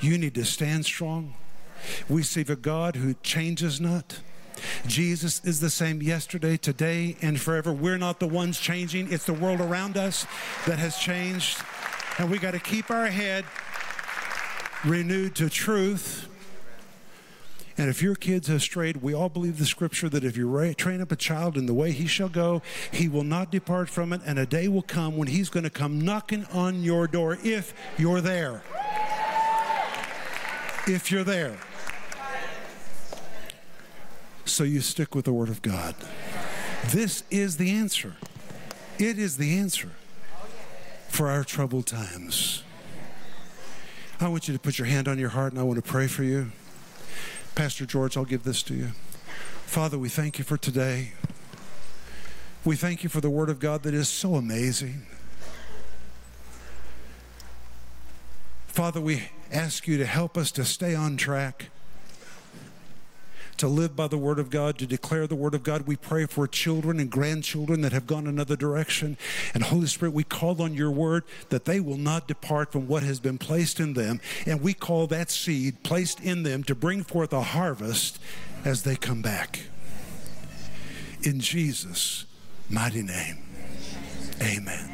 You 0.00 0.18
need 0.18 0.34
to 0.34 0.44
stand 0.44 0.84
strong. 0.84 1.34
We 2.08 2.22
serve 2.22 2.50
a 2.50 2.56
God 2.56 2.96
who 2.96 3.14
changes 3.22 3.80
not. 3.80 4.20
Jesus 4.86 5.44
is 5.44 5.60
the 5.60 5.70
same 5.70 6.02
yesterday, 6.02 6.56
today, 6.56 7.16
and 7.22 7.40
forever. 7.40 7.72
We're 7.72 7.98
not 7.98 8.20
the 8.20 8.28
ones 8.28 8.58
changing, 8.58 9.12
it's 9.12 9.26
the 9.26 9.34
world 9.34 9.60
around 9.60 9.96
us 9.96 10.26
that 10.66 10.78
has 10.78 10.96
changed. 10.96 11.60
And 12.18 12.30
we 12.30 12.38
got 12.38 12.52
to 12.52 12.60
keep 12.60 12.90
our 12.90 13.06
head 13.06 13.44
renewed 14.84 15.34
to 15.36 15.50
truth. 15.50 16.28
And 17.76 17.90
if 17.90 18.02
your 18.02 18.14
kids 18.14 18.46
have 18.46 18.62
strayed, 18.62 18.98
we 18.98 19.14
all 19.14 19.28
believe 19.28 19.58
the 19.58 19.66
scripture 19.66 20.08
that 20.08 20.22
if 20.22 20.36
you 20.36 20.74
train 20.74 21.00
up 21.00 21.10
a 21.10 21.16
child 21.16 21.56
in 21.56 21.66
the 21.66 21.74
way 21.74 21.90
he 21.90 22.06
shall 22.06 22.28
go, 22.28 22.62
he 22.92 23.08
will 23.08 23.24
not 23.24 23.50
depart 23.50 23.88
from 23.88 24.12
it. 24.12 24.20
And 24.24 24.38
a 24.38 24.46
day 24.46 24.68
will 24.68 24.82
come 24.82 25.16
when 25.16 25.26
he's 25.26 25.48
going 25.48 25.64
to 25.64 25.70
come 25.70 26.00
knocking 26.00 26.46
on 26.52 26.84
your 26.84 27.08
door 27.08 27.36
if 27.42 27.74
you're 27.98 28.20
there. 28.20 28.62
If 30.86 31.10
you're 31.10 31.24
there. 31.24 31.58
So 34.44 34.64
you 34.64 34.80
stick 34.80 35.14
with 35.14 35.24
the 35.24 35.32
Word 35.32 35.48
of 35.48 35.62
God. 35.62 35.94
This 36.88 37.24
is 37.30 37.56
the 37.56 37.70
answer. 37.70 38.14
It 38.98 39.18
is 39.18 39.36
the 39.36 39.58
answer 39.58 39.90
for 41.08 41.30
our 41.30 41.44
troubled 41.44 41.86
times. 41.86 42.62
I 44.20 44.28
want 44.28 44.46
you 44.46 44.54
to 44.54 44.60
put 44.60 44.78
your 44.78 44.86
hand 44.86 45.08
on 45.08 45.18
your 45.18 45.30
heart 45.30 45.52
and 45.52 45.60
I 45.60 45.64
want 45.64 45.82
to 45.82 45.90
pray 45.90 46.06
for 46.06 46.22
you. 46.22 46.52
Pastor 47.54 47.86
George, 47.86 48.16
I'll 48.16 48.24
give 48.24 48.44
this 48.44 48.62
to 48.64 48.74
you. 48.74 48.88
Father, 49.64 49.98
we 49.98 50.08
thank 50.08 50.38
you 50.38 50.44
for 50.44 50.56
today. 50.56 51.12
We 52.64 52.76
thank 52.76 53.02
you 53.02 53.08
for 53.08 53.20
the 53.20 53.30
Word 53.30 53.50
of 53.50 53.58
God 53.58 53.82
that 53.82 53.94
is 53.94 54.08
so 54.08 54.34
amazing. 54.34 55.06
Father, 58.66 59.00
we 59.00 59.28
ask 59.52 59.86
you 59.86 59.98
to 59.98 60.06
help 60.06 60.36
us 60.36 60.50
to 60.52 60.64
stay 60.64 60.94
on 60.94 61.16
track 61.16 61.70
to 63.58 63.68
live 63.68 63.94
by 63.96 64.08
the 64.08 64.18
Word 64.18 64.38
of 64.38 64.50
God, 64.50 64.78
to 64.78 64.86
declare 64.86 65.26
the 65.26 65.34
Word 65.34 65.54
of 65.54 65.62
God. 65.62 65.86
We 65.86 65.96
pray 65.96 66.26
for 66.26 66.46
children 66.46 67.00
and 67.00 67.10
grandchildren 67.10 67.80
that 67.82 67.92
have 67.92 68.06
gone 68.06 68.26
another 68.26 68.56
direction. 68.56 69.16
And 69.52 69.62
Holy 69.62 69.86
Spirit, 69.86 70.14
we 70.14 70.24
call 70.24 70.60
on 70.62 70.74
your 70.74 70.90
Word 70.90 71.24
that 71.48 71.64
they 71.64 71.80
will 71.80 71.96
not 71.96 72.28
depart 72.28 72.72
from 72.72 72.86
what 72.88 73.02
has 73.02 73.20
been 73.20 73.38
placed 73.38 73.80
in 73.80 73.94
them. 73.94 74.20
And 74.46 74.60
we 74.60 74.74
call 74.74 75.06
that 75.08 75.30
seed 75.30 75.82
placed 75.82 76.20
in 76.20 76.42
them 76.42 76.62
to 76.64 76.74
bring 76.74 77.02
forth 77.02 77.32
a 77.32 77.42
harvest 77.42 78.18
as 78.64 78.82
they 78.82 78.96
come 78.96 79.22
back. 79.22 79.60
In 81.22 81.40
Jesus' 81.40 82.26
mighty 82.68 83.02
name, 83.02 83.38
amen. 84.42 84.90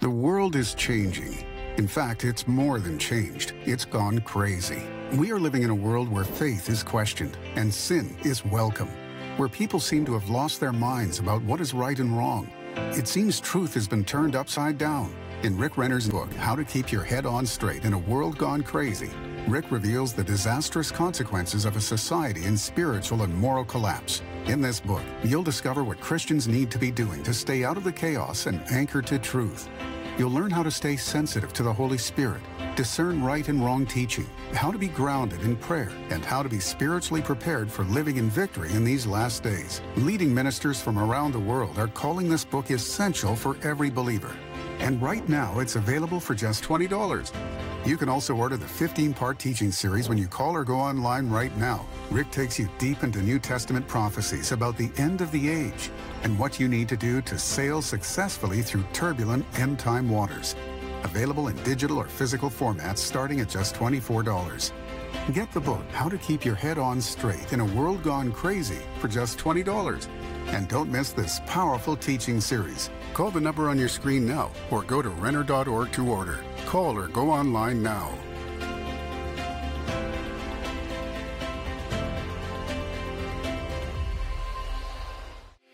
The 0.00 0.10
world 0.10 0.56
is 0.56 0.74
changing. 0.74 1.46
In 1.78 1.88
fact, 1.88 2.24
it's 2.24 2.46
more 2.46 2.78
than 2.78 2.98
changed, 2.98 3.54
it's 3.64 3.86
gone 3.86 4.20
crazy. 4.20 4.82
We 5.12 5.30
are 5.30 5.38
living 5.38 5.62
in 5.62 5.68
a 5.68 5.74
world 5.74 6.08
where 6.08 6.24
faith 6.24 6.70
is 6.70 6.82
questioned 6.82 7.36
and 7.54 7.72
sin 7.72 8.16
is 8.24 8.46
welcome, 8.46 8.88
where 9.36 9.48
people 9.48 9.78
seem 9.78 10.06
to 10.06 10.14
have 10.14 10.30
lost 10.30 10.58
their 10.58 10.72
minds 10.72 11.18
about 11.18 11.42
what 11.42 11.60
is 11.60 11.74
right 11.74 11.98
and 11.98 12.16
wrong. 12.16 12.50
It 12.96 13.06
seems 13.06 13.38
truth 13.38 13.74
has 13.74 13.86
been 13.86 14.06
turned 14.06 14.34
upside 14.34 14.78
down. 14.78 15.14
In 15.42 15.58
Rick 15.58 15.76
Renner's 15.76 16.08
book, 16.08 16.32
How 16.36 16.56
to 16.56 16.64
Keep 16.64 16.90
Your 16.90 17.02
Head 17.02 17.26
On 17.26 17.44
Straight 17.44 17.84
in 17.84 17.92
a 17.92 17.98
World 17.98 18.38
Gone 18.38 18.62
Crazy, 18.62 19.10
Rick 19.46 19.70
reveals 19.70 20.14
the 20.14 20.24
disastrous 20.24 20.90
consequences 20.90 21.66
of 21.66 21.76
a 21.76 21.80
society 21.80 22.46
in 22.46 22.56
spiritual 22.56 23.20
and 23.20 23.34
moral 23.34 23.66
collapse. 23.66 24.22
In 24.46 24.62
this 24.62 24.80
book, 24.80 25.02
you'll 25.22 25.42
discover 25.42 25.84
what 25.84 26.00
Christians 26.00 26.48
need 26.48 26.70
to 26.70 26.78
be 26.78 26.90
doing 26.90 27.22
to 27.24 27.34
stay 27.34 27.64
out 27.64 27.76
of 27.76 27.84
the 27.84 27.92
chaos 27.92 28.46
and 28.46 28.62
anchor 28.70 29.02
to 29.02 29.18
truth. 29.18 29.68
You'll 30.18 30.30
learn 30.30 30.50
how 30.50 30.62
to 30.62 30.70
stay 30.70 30.96
sensitive 30.96 31.54
to 31.54 31.62
the 31.62 31.72
Holy 31.72 31.96
Spirit, 31.96 32.42
discern 32.76 33.22
right 33.24 33.48
and 33.48 33.64
wrong 33.64 33.86
teaching, 33.86 34.26
how 34.52 34.70
to 34.70 34.76
be 34.76 34.88
grounded 34.88 35.40
in 35.40 35.56
prayer, 35.56 35.90
and 36.10 36.22
how 36.22 36.42
to 36.42 36.50
be 36.50 36.60
spiritually 36.60 37.22
prepared 37.22 37.72
for 37.72 37.84
living 37.84 38.18
in 38.18 38.28
victory 38.28 38.70
in 38.72 38.84
these 38.84 39.06
last 39.06 39.42
days. 39.42 39.80
Leading 39.96 40.32
ministers 40.34 40.78
from 40.78 40.98
around 40.98 41.32
the 41.32 41.40
world 41.40 41.78
are 41.78 41.88
calling 41.88 42.28
this 42.28 42.44
book 42.44 42.70
essential 42.70 43.34
for 43.34 43.56
every 43.62 43.88
believer. 43.88 44.36
And 44.80 45.00
right 45.00 45.26
now, 45.30 45.60
it's 45.60 45.76
available 45.76 46.20
for 46.20 46.34
just 46.34 46.62
$20. 46.62 47.32
You 47.84 47.96
can 47.96 48.08
also 48.08 48.36
order 48.36 48.56
the 48.56 48.66
15 48.66 49.12
part 49.12 49.40
teaching 49.40 49.72
series 49.72 50.08
when 50.08 50.16
you 50.16 50.28
call 50.28 50.54
or 50.54 50.62
go 50.62 50.76
online 50.76 51.28
right 51.28 51.54
now. 51.56 51.84
Rick 52.12 52.30
takes 52.30 52.56
you 52.56 52.68
deep 52.78 53.02
into 53.02 53.20
New 53.20 53.40
Testament 53.40 53.88
prophecies 53.88 54.52
about 54.52 54.76
the 54.76 54.92
end 54.98 55.20
of 55.20 55.32
the 55.32 55.50
age 55.50 55.90
and 56.22 56.38
what 56.38 56.60
you 56.60 56.68
need 56.68 56.88
to 56.90 56.96
do 56.96 57.20
to 57.22 57.36
sail 57.36 57.82
successfully 57.82 58.62
through 58.62 58.84
turbulent 58.92 59.44
end 59.58 59.80
time 59.80 60.08
waters. 60.08 60.54
Available 61.02 61.48
in 61.48 61.56
digital 61.64 61.98
or 61.98 62.06
physical 62.06 62.48
formats 62.48 62.98
starting 62.98 63.40
at 63.40 63.48
just 63.48 63.74
$24. 63.74 64.70
Get 65.32 65.52
the 65.52 65.60
book, 65.60 65.84
How 65.92 66.08
to 66.08 66.18
Keep 66.18 66.44
Your 66.44 66.54
Head 66.54 66.78
On 66.78 67.00
Straight 67.00 67.52
in 67.52 67.60
a 67.60 67.64
World 67.64 68.02
Gone 68.02 68.32
Crazy, 68.32 68.80
for 68.98 69.08
just 69.08 69.38
$20. 69.38 70.08
And 70.48 70.68
don't 70.68 70.90
miss 70.90 71.12
this 71.12 71.40
powerful 71.46 71.96
teaching 71.96 72.40
series. 72.40 72.90
Call 73.14 73.30
the 73.30 73.40
number 73.40 73.68
on 73.68 73.78
your 73.78 73.88
screen 73.88 74.26
now 74.26 74.50
or 74.70 74.82
go 74.82 75.00
to 75.00 75.10
Renner.org 75.10 75.92
to 75.92 76.10
order. 76.10 76.40
Call 76.66 76.96
or 76.96 77.08
go 77.08 77.30
online 77.30 77.82
now. 77.82 78.18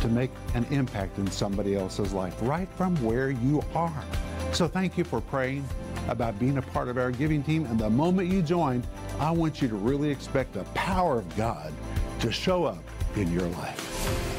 to 0.00 0.08
make 0.08 0.30
an 0.54 0.64
impact 0.70 1.18
in 1.18 1.30
somebody 1.30 1.76
else's 1.76 2.12
life 2.12 2.34
right 2.42 2.68
from 2.70 2.96
where 3.04 3.30
you 3.30 3.62
are. 3.74 4.04
So 4.52 4.66
thank 4.66 4.98
you 4.98 5.04
for 5.04 5.20
praying 5.20 5.68
about 6.08 6.38
being 6.38 6.58
a 6.58 6.62
part 6.62 6.88
of 6.88 6.98
our 6.98 7.10
giving 7.10 7.42
team. 7.42 7.66
And 7.66 7.78
the 7.78 7.90
moment 7.90 8.28
you 8.28 8.42
join, 8.42 8.82
I 9.18 9.30
want 9.30 9.62
you 9.62 9.68
to 9.68 9.76
really 9.76 10.10
expect 10.10 10.54
the 10.54 10.64
power 10.74 11.18
of 11.18 11.36
God 11.36 11.72
to 12.20 12.32
show 12.32 12.64
up 12.64 12.82
in 13.16 13.30
your 13.32 13.46
life. 13.48 14.36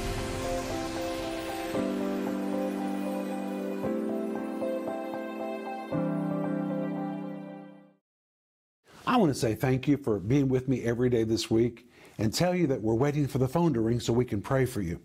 I 9.05 9.17
want 9.17 9.33
to 9.33 9.37
say 9.37 9.55
thank 9.55 9.87
you 9.87 9.97
for 9.97 10.19
being 10.19 10.47
with 10.47 10.67
me 10.67 10.83
every 10.83 11.09
day 11.09 11.23
this 11.23 11.51
week 11.51 11.89
and 12.17 12.33
tell 12.33 12.55
you 12.55 12.67
that 12.67 12.81
we're 12.81 12.93
waiting 12.93 13.27
for 13.27 13.39
the 13.39 13.47
phone 13.47 13.73
to 13.73 13.81
ring 13.81 13.99
so 13.99 14.13
we 14.13 14.25
can 14.25 14.41
pray 14.41 14.65
for 14.65 14.81
you. 14.81 14.99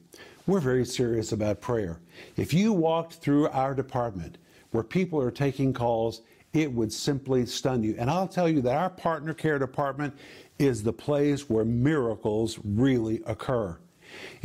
We're 0.47 0.61
very 0.61 0.85
serious 0.85 1.33
about 1.33 1.61
prayer. 1.61 2.01
If 2.37 2.55
you 2.55 2.73
walked 2.73 3.15
through 3.15 3.49
our 3.49 3.75
department 3.75 4.39
where 4.71 4.85
people 4.85 5.21
are 5.21 5.33
taking 5.33 5.73
calls, 5.73 6.23
it 6.53 6.73
would 6.73 6.93
simply 6.93 7.47
stun 7.47 7.83
you. 7.83 7.97
And 7.99 8.09
I'll 8.09 8.29
tell 8.29 8.49
you 8.49 8.61
that 8.63 8.77
our 8.77 8.91
partner 8.91 9.35
care 9.35 9.59
department 9.59 10.15
is 10.59 10.83
the 10.83 10.93
place 10.93 11.51
where 11.51 11.65
miracles 11.65 12.61
really 12.65 13.23
occur. 13.27 13.77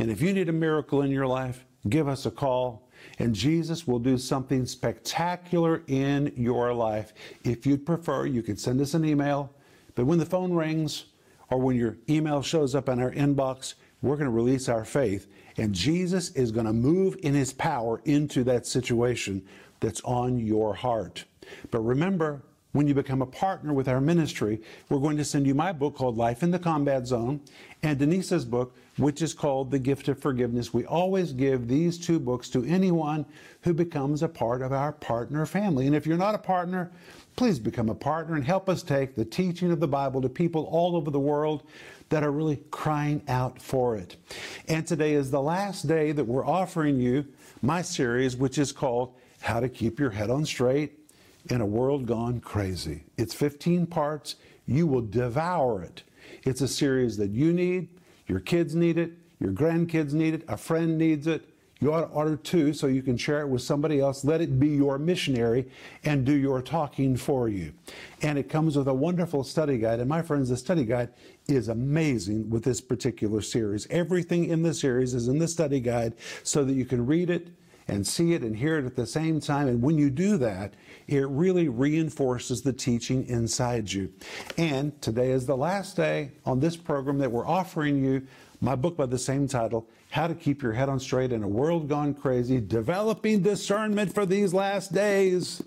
And 0.00 0.10
if 0.10 0.20
you 0.20 0.32
need 0.32 0.48
a 0.48 0.52
miracle 0.52 1.02
in 1.02 1.10
your 1.10 1.26
life, 1.26 1.64
give 1.88 2.08
us 2.08 2.26
a 2.26 2.30
call 2.30 2.88
and 3.18 3.34
Jesus 3.34 3.86
will 3.86 3.98
do 3.98 4.18
something 4.18 4.66
spectacular 4.66 5.82
in 5.86 6.32
your 6.36 6.72
life. 6.72 7.12
If 7.44 7.66
you'd 7.66 7.86
prefer, 7.86 8.26
you 8.26 8.42
could 8.42 8.58
send 8.58 8.80
us 8.80 8.94
an 8.94 9.04
email, 9.04 9.52
but 9.94 10.06
when 10.06 10.18
the 10.18 10.26
phone 10.26 10.52
rings 10.52 11.06
or 11.50 11.58
when 11.58 11.76
your 11.76 11.96
email 12.08 12.42
shows 12.42 12.74
up 12.74 12.88
in 12.88 13.00
our 13.00 13.12
inbox, 13.12 13.74
we're 14.02 14.16
going 14.16 14.26
to 14.26 14.30
release 14.30 14.68
our 14.68 14.84
faith, 14.84 15.28
and 15.56 15.74
Jesus 15.74 16.30
is 16.30 16.50
going 16.50 16.66
to 16.66 16.72
move 16.72 17.16
in 17.22 17.34
his 17.34 17.52
power 17.52 18.00
into 18.04 18.44
that 18.44 18.66
situation 18.66 19.44
that's 19.80 20.00
on 20.02 20.38
your 20.38 20.74
heart. 20.74 21.24
But 21.70 21.80
remember, 21.80 22.42
when 22.72 22.88
you 22.88 22.94
become 22.94 23.20
a 23.20 23.26
partner 23.26 23.72
with 23.72 23.86
our 23.86 24.00
ministry, 24.00 24.60
we're 24.88 24.98
going 24.98 25.18
to 25.18 25.24
send 25.24 25.46
you 25.46 25.54
my 25.54 25.72
book 25.72 25.94
called 25.94 26.16
Life 26.16 26.42
in 26.42 26.50
the 26.50 26.58
Combat 26.58 27.06
Zone 27.06 27.40
and 27.82 27.98
Denise's 27.98 28.46
book, 28.46 28.74
which 28.96 29.20
is 29.20 29.34
called 29.34 29.70
The 29.70 29.78
Gift 29.78 30.08
of 30.08 30.18
Forgiveness. 30.18 30.72
We 30.72 30.86
always 30.86 31.32
give 31.32 31.68
these 31.68 31.98
two 31.98 32.18
books 32.18 32.48
to 32.50 32.64
anyone 32.64 33.26
who 33.62 33.74
becomes 33.74 34.22
a 34.22 34.28
part 34.28 34.62
of 34.62 34.72
our 34.72 34.92
partner 34.92 35.44
family. 35.44 35.86
And 35.86 35.94
if 35.94 36.06
you're 36.06 36.16
not 36.16 36.34
a 36.34 36.38
partner, 36.38 36.90
please 37.36 37.58
become 37.58 37.90
a 37.90 37.94
partner 37.94 38.36
and 38.36 38.44
help 38.44 38.68
us 38.70 38.82
take 38.82 39.14
the 39.14 39.24
teaching 39.24 39.70
of 39.70 39.80
the 39.80 39.88
Bible 39.88 40.22
to 40.22 40.28
people 40.28 40.64
all 40.64 40.96
over 40.96 41.10
the 41.10 41.20
world 41.20 41.64
that 42.08 42.22
are 42.22 42.32
really 42.32 42.62
crying 42.70 43.22
out 43.28 43.60
for 43.60 43.96
it. 43.96 44.16
And 44.68 44.86
today 44.86 45.12
is 45.12 45.30
the 45.30 45.42
last 45.42 45.86
day 45.86 46.12
that 46.12 46.24
we're 46.24 46.46
offering 46.46 47.00
you 47.00 47.26
my 47.60 47.82
series, 47.82 48.34
which 48.36 48.58
is 48.58 48.72
called 48.72 49.14
How 49.40 49.60
to 49.60 49.68
Keep 49.68 50.00
Your 50.00 50.10
Head 50.10 50.30
on 50.30 50.44
Straight 50.44 51.01
in 51.50 51.60
a 51.60 51.66
world 51.66 52.06
gone 52.06 52.40
crazy. 52.40 53.04
It's 53.16 53.34
15 53.34 53.86
parts. 53.86 54.36
You 54.66 54.86
will 54.86 55.02
devour 55.02 55.82
it. 55.82 56.02
It's 56.44 56.60
a 56.60 56.68
series 56.68 57.16
that 57.16 57.30
you 57.30 57.52
need, 57.52 57.88
your 58.26 58.40
kids 58.40 58.74
need 58.74 58.98
it, 58.98 59.12
your 59.40 59.52
grandkids 59.52 60.12
need 60.12 60.34
it, 60.34 60.44
a 60.48 60.56
friend 60.56 60.96
needs 60.96 61.26
it. 61.26 61.48
You 61.80 61.92
ought 61.92 62.02
to 62.02 62.06
order 62.06 62.36
two 62.36 62.72
so 62.72 62.86
you 62.86 63.02
can 63.02 63.16
share 63.16 63.40
it 63.40 63.48
with 63.48 63.60
somebody 63.60 63.98
else. 63.98 64.24
Let 64.24 64.40
it 64.40 64.60
be 64.60 64.68
your 64.68 64.98
missionary 64.98 65.68
and 66.04 66.24
do 66.24 66.32
your 66.32 66.62
talking 66.62 67.16
for 67.16 67.48
you. 67.48 67.72
And 68.22 68.38
it 68.38 68.48
comes 68.48 68.76
with 68.76 68.86
a 68.86 68.94
wonderful 68.94 69.42
study 69.42 69.78
guide. 69.78 69.98
And 69.98 70.08
my 70.08 70.22
friends, 70.22 70.48
the 70.48 70.56
study 70.56 70.84
guide 70.84 71.08
is 71.48 71.66
amazing 71.66 72.48
with 72.50 72.62
this 72.62 72.80
particular 72.80 73.42
series. 73.42 73.88
Everything 73.90 74.44
in 74.44 74.62
the 74.62 74.72
series 74.72 75.12
is 75.12 75.26
in 75.26 75.40
the 75.40 75.48
study 75.48 75.80
guide 75.80 76.14
so 76.44 76.62
that 76.64 76.74
you 76.74 76.84
can 76.84 77.04
read 77.04 77.30
it 77.30 77.48
and 77.92 78.06
see 78.06 78.32
it 78.32 78.42
and 78.42 78.56
hear 78.56 78.78
it 78.78 78.86
at 78.86 78.96
the 78.96 79.06
same 79.06 79.38
time. 79.38 79.68
And 79.68 79.82
when 79.82 79.98
you 79.98 80.08
do 80.08 80.38
that, 80.38 80.74
it 81.08 81.28
really 81.28 81.68
reinforces 81.68 82.62
the 82.62 82.72
teaching 82.72 83.26
inside 83.26 83.92
you. 83.92 84.10
And 84.56 85.00
today 85.02 85.30
is 85.30 85.46
the 85.46 85.56
last 85.56 85.96
day 85.96 86.30
on 86.46 86.58
this 86.60 86.76
program 86.76 87.18
that 87.18 87.30
we're 87.30 87.46
offering 87.46 88.02
you 88.02 88.26
my 88.60 88.76
book 88.76 88.96
by 88.96 89.06
the 89.06 89.18
same 89.18 89.46
title, 89.46 89.88
How 90.10 90.26
to 90.26 90.34
Keep 90.34 90.62
Your 90.62 90.72
Head 90.72 90.88
on 90.88 91.00
Straight 91.00 91.32
in 91.32 91.42
a 91.42 91.48
World 91.48 91.88
Gone 91.88 92.14
Crazy 92.14 92.60
Developing 92.60 93.42
Discernment 93.42 94.14
for 94.14 94.24
These 94.24 94.54
Last 94.54 94.94
Days. 94.94 95.62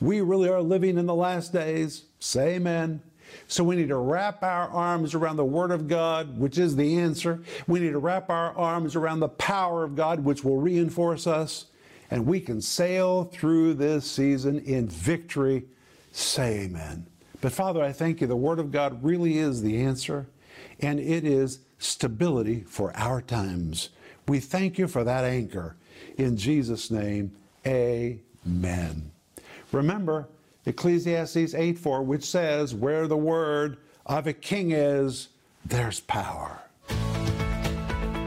We 0.00 0.20
really 0.20 0.50
are 0.50 0.60
living 0.60 0.98
in 0.98 1.06
the 1.06 1.14
last 1.14 1.52
days. 1.52 2.04
Say 2.20 2.56
amen. 2.56 3.00
So 3.48 3.64
we 3.64 3.76
need 3.76 3.88
to 3.88 3.96
wrap 3.96 4.42
our 4.42 4.68
arms 4.68 5.14
around 5.14 5.36
the 5.36 5.44
Word 5.44 5.70
of 5.70 5.88
God, 5.88 6.38
which 6.38 6.58
is 6.58 6.76
the 6.76 6.98
answer. 6.98 7.42
We 7.66 7.80
need 7.80 7.92
to 7.92 7.98
wrap 7.98 8.30
our 8.30 8.56
arms 8.56 8.96
around 8.96 9.20
the 9.20 9.28
power 9.28 9.84
of 9.84 9.94
God, 9.94 10.24
which 10.24 10.44
will 10.44 10.58
reinforce 10.58 11.26
us 11.26 11.66
and 12.10 12.26
we 12.26 12.40
can 12.40 12.60
sail 12.60 13.24
through 13.24 13.74
this 13.74 14.10
season 14.10 14.60
in 14.60 14.86
victory. 14.86 15.64
Say 16.12 16.60
amen. 16.60 17.06
But 17.40 17.52
Father, 17.52 17.82
I 17.82 17.92
thank 17.92 18.20
you. 18.20 18.26
The 18.26 18.36
Word 18.36 18.58
of 18.58 18.70
God 18.70 19.02
really 19.02 19.38
is 19.38 19.62
the 19.62 19.82
answer, 19.82 20.28
and 20.80 21.00
it 21.00 21.24
is 21.24 21.60
stability 21.78 22.64
for 22.68 22.96
our 22.96 23.20
times. 23.20 23.90
We 24.28 24.40
thank 24.40 24.78
you 24.78 24.86
for 24.86 25.04
that 25.04 25.24
anchor. 25.24 25.76
In 26.16 26.36
Jesus' 26.36 26.90
name, 26.90 27.32
amen. 27.66 29.10
Remember 29.72 30.28
Ecclesiastes 30.66 31.54
8 31.54 31.78
4, 31.78 32.02
which 32.02 32.24
says, 32.24 32.74
Where 32.74 33.06
the 33.06 33.16
word 33.16 33.78
of 34.06 34.26
a 34.26 34.32
king 34.32 34.72
is, 34.72 35.28
there's 35.64 36.00
power. 36.00 36.60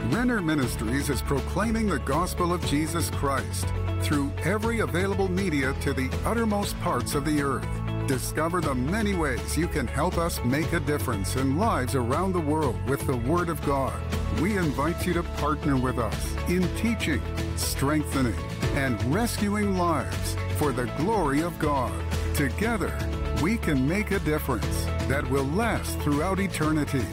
Renner 0.10 0.42
Ministries 0.42 1.10
is 1.10 1.22
proclaiming 1.22 1.88
the 1.88 2.00
gospel 2.00 2.54
of 2.54 2.66
Jesus 2.66 3.10
Christ 3.12 3.68
through 4.02 4.32
every 4.44 4.80
available 4.80 5.30
media 5.30 5.74
to 5.82 5.94
the 5.94 6.10
uttermost 6.26 6.80
parts 6.80 7.14
of 7.14 7.26
the 7.26 7.42
earth. 7.42 7.68
Discover 8.08 8.62
the 8.62 8.74
many 8.74 9.16
ways 9.16 9.58
you 9.58 9.68
can 9.68 9.86
help 9.86 10.18
us 10.18 10.40
make 10.46 10.72
a 10.72 10.80
difference 10.80 11.36
in 11.36 11.58
lives 11.58 11.94
around 11.94 12.32
the 12.32 12.40
world 12.40 12.82
with 12.88 13.06
the 13.06 13.18
Word 13.18 13.50
of 13.50 13.62
God. 13.66 13.94
We 14.42 14.58
invite 14.58 15.06
you 15.06 15.14
to 15.14 15.24
partner 15.24 15.76
with 15.76 16.00
us 16.00 16.36
in 16.48 16.68
teaching, 16.78 17.22
strengthening, 17.58 18.40
and 18.76 19.04
rescuing 19.14 19.78
lives 19.78 20.38
for 20.58 20.72
the 20.72 20.86
glory 20.98 21.42
of 21.42 21.60
God. 21.60 21.92
Together, 22.38 22.96
we 23.42 23.58
can 23.58 23.88
make 23.88 24.12
a 24.12 24.20
difference 24.20 24.86
that 25.08 25.28
will 25.28 25.46
last 25.46 25.98
throughout 26.02 26.40
eternity. 26.40 27.04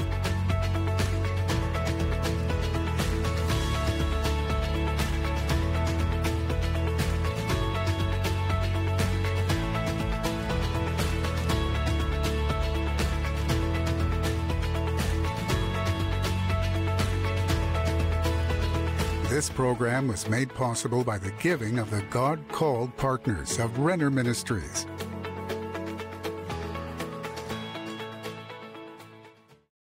This 19.30 19.48
program 19.48 20.06
was 20.06 20.28
made 20.28 20.50
possible 20.50 21.02
by 21.02 21.16
the 21.16 21.32
giving 21.40 21.78
of 21.78 21.90
the 21.90 22.02
God 22.10 22.46
called 22.48 22.94
partners 22.98 23.58
of 23.58 23.78
Renner 23.78 24.10
Ministries. 24.10 24.86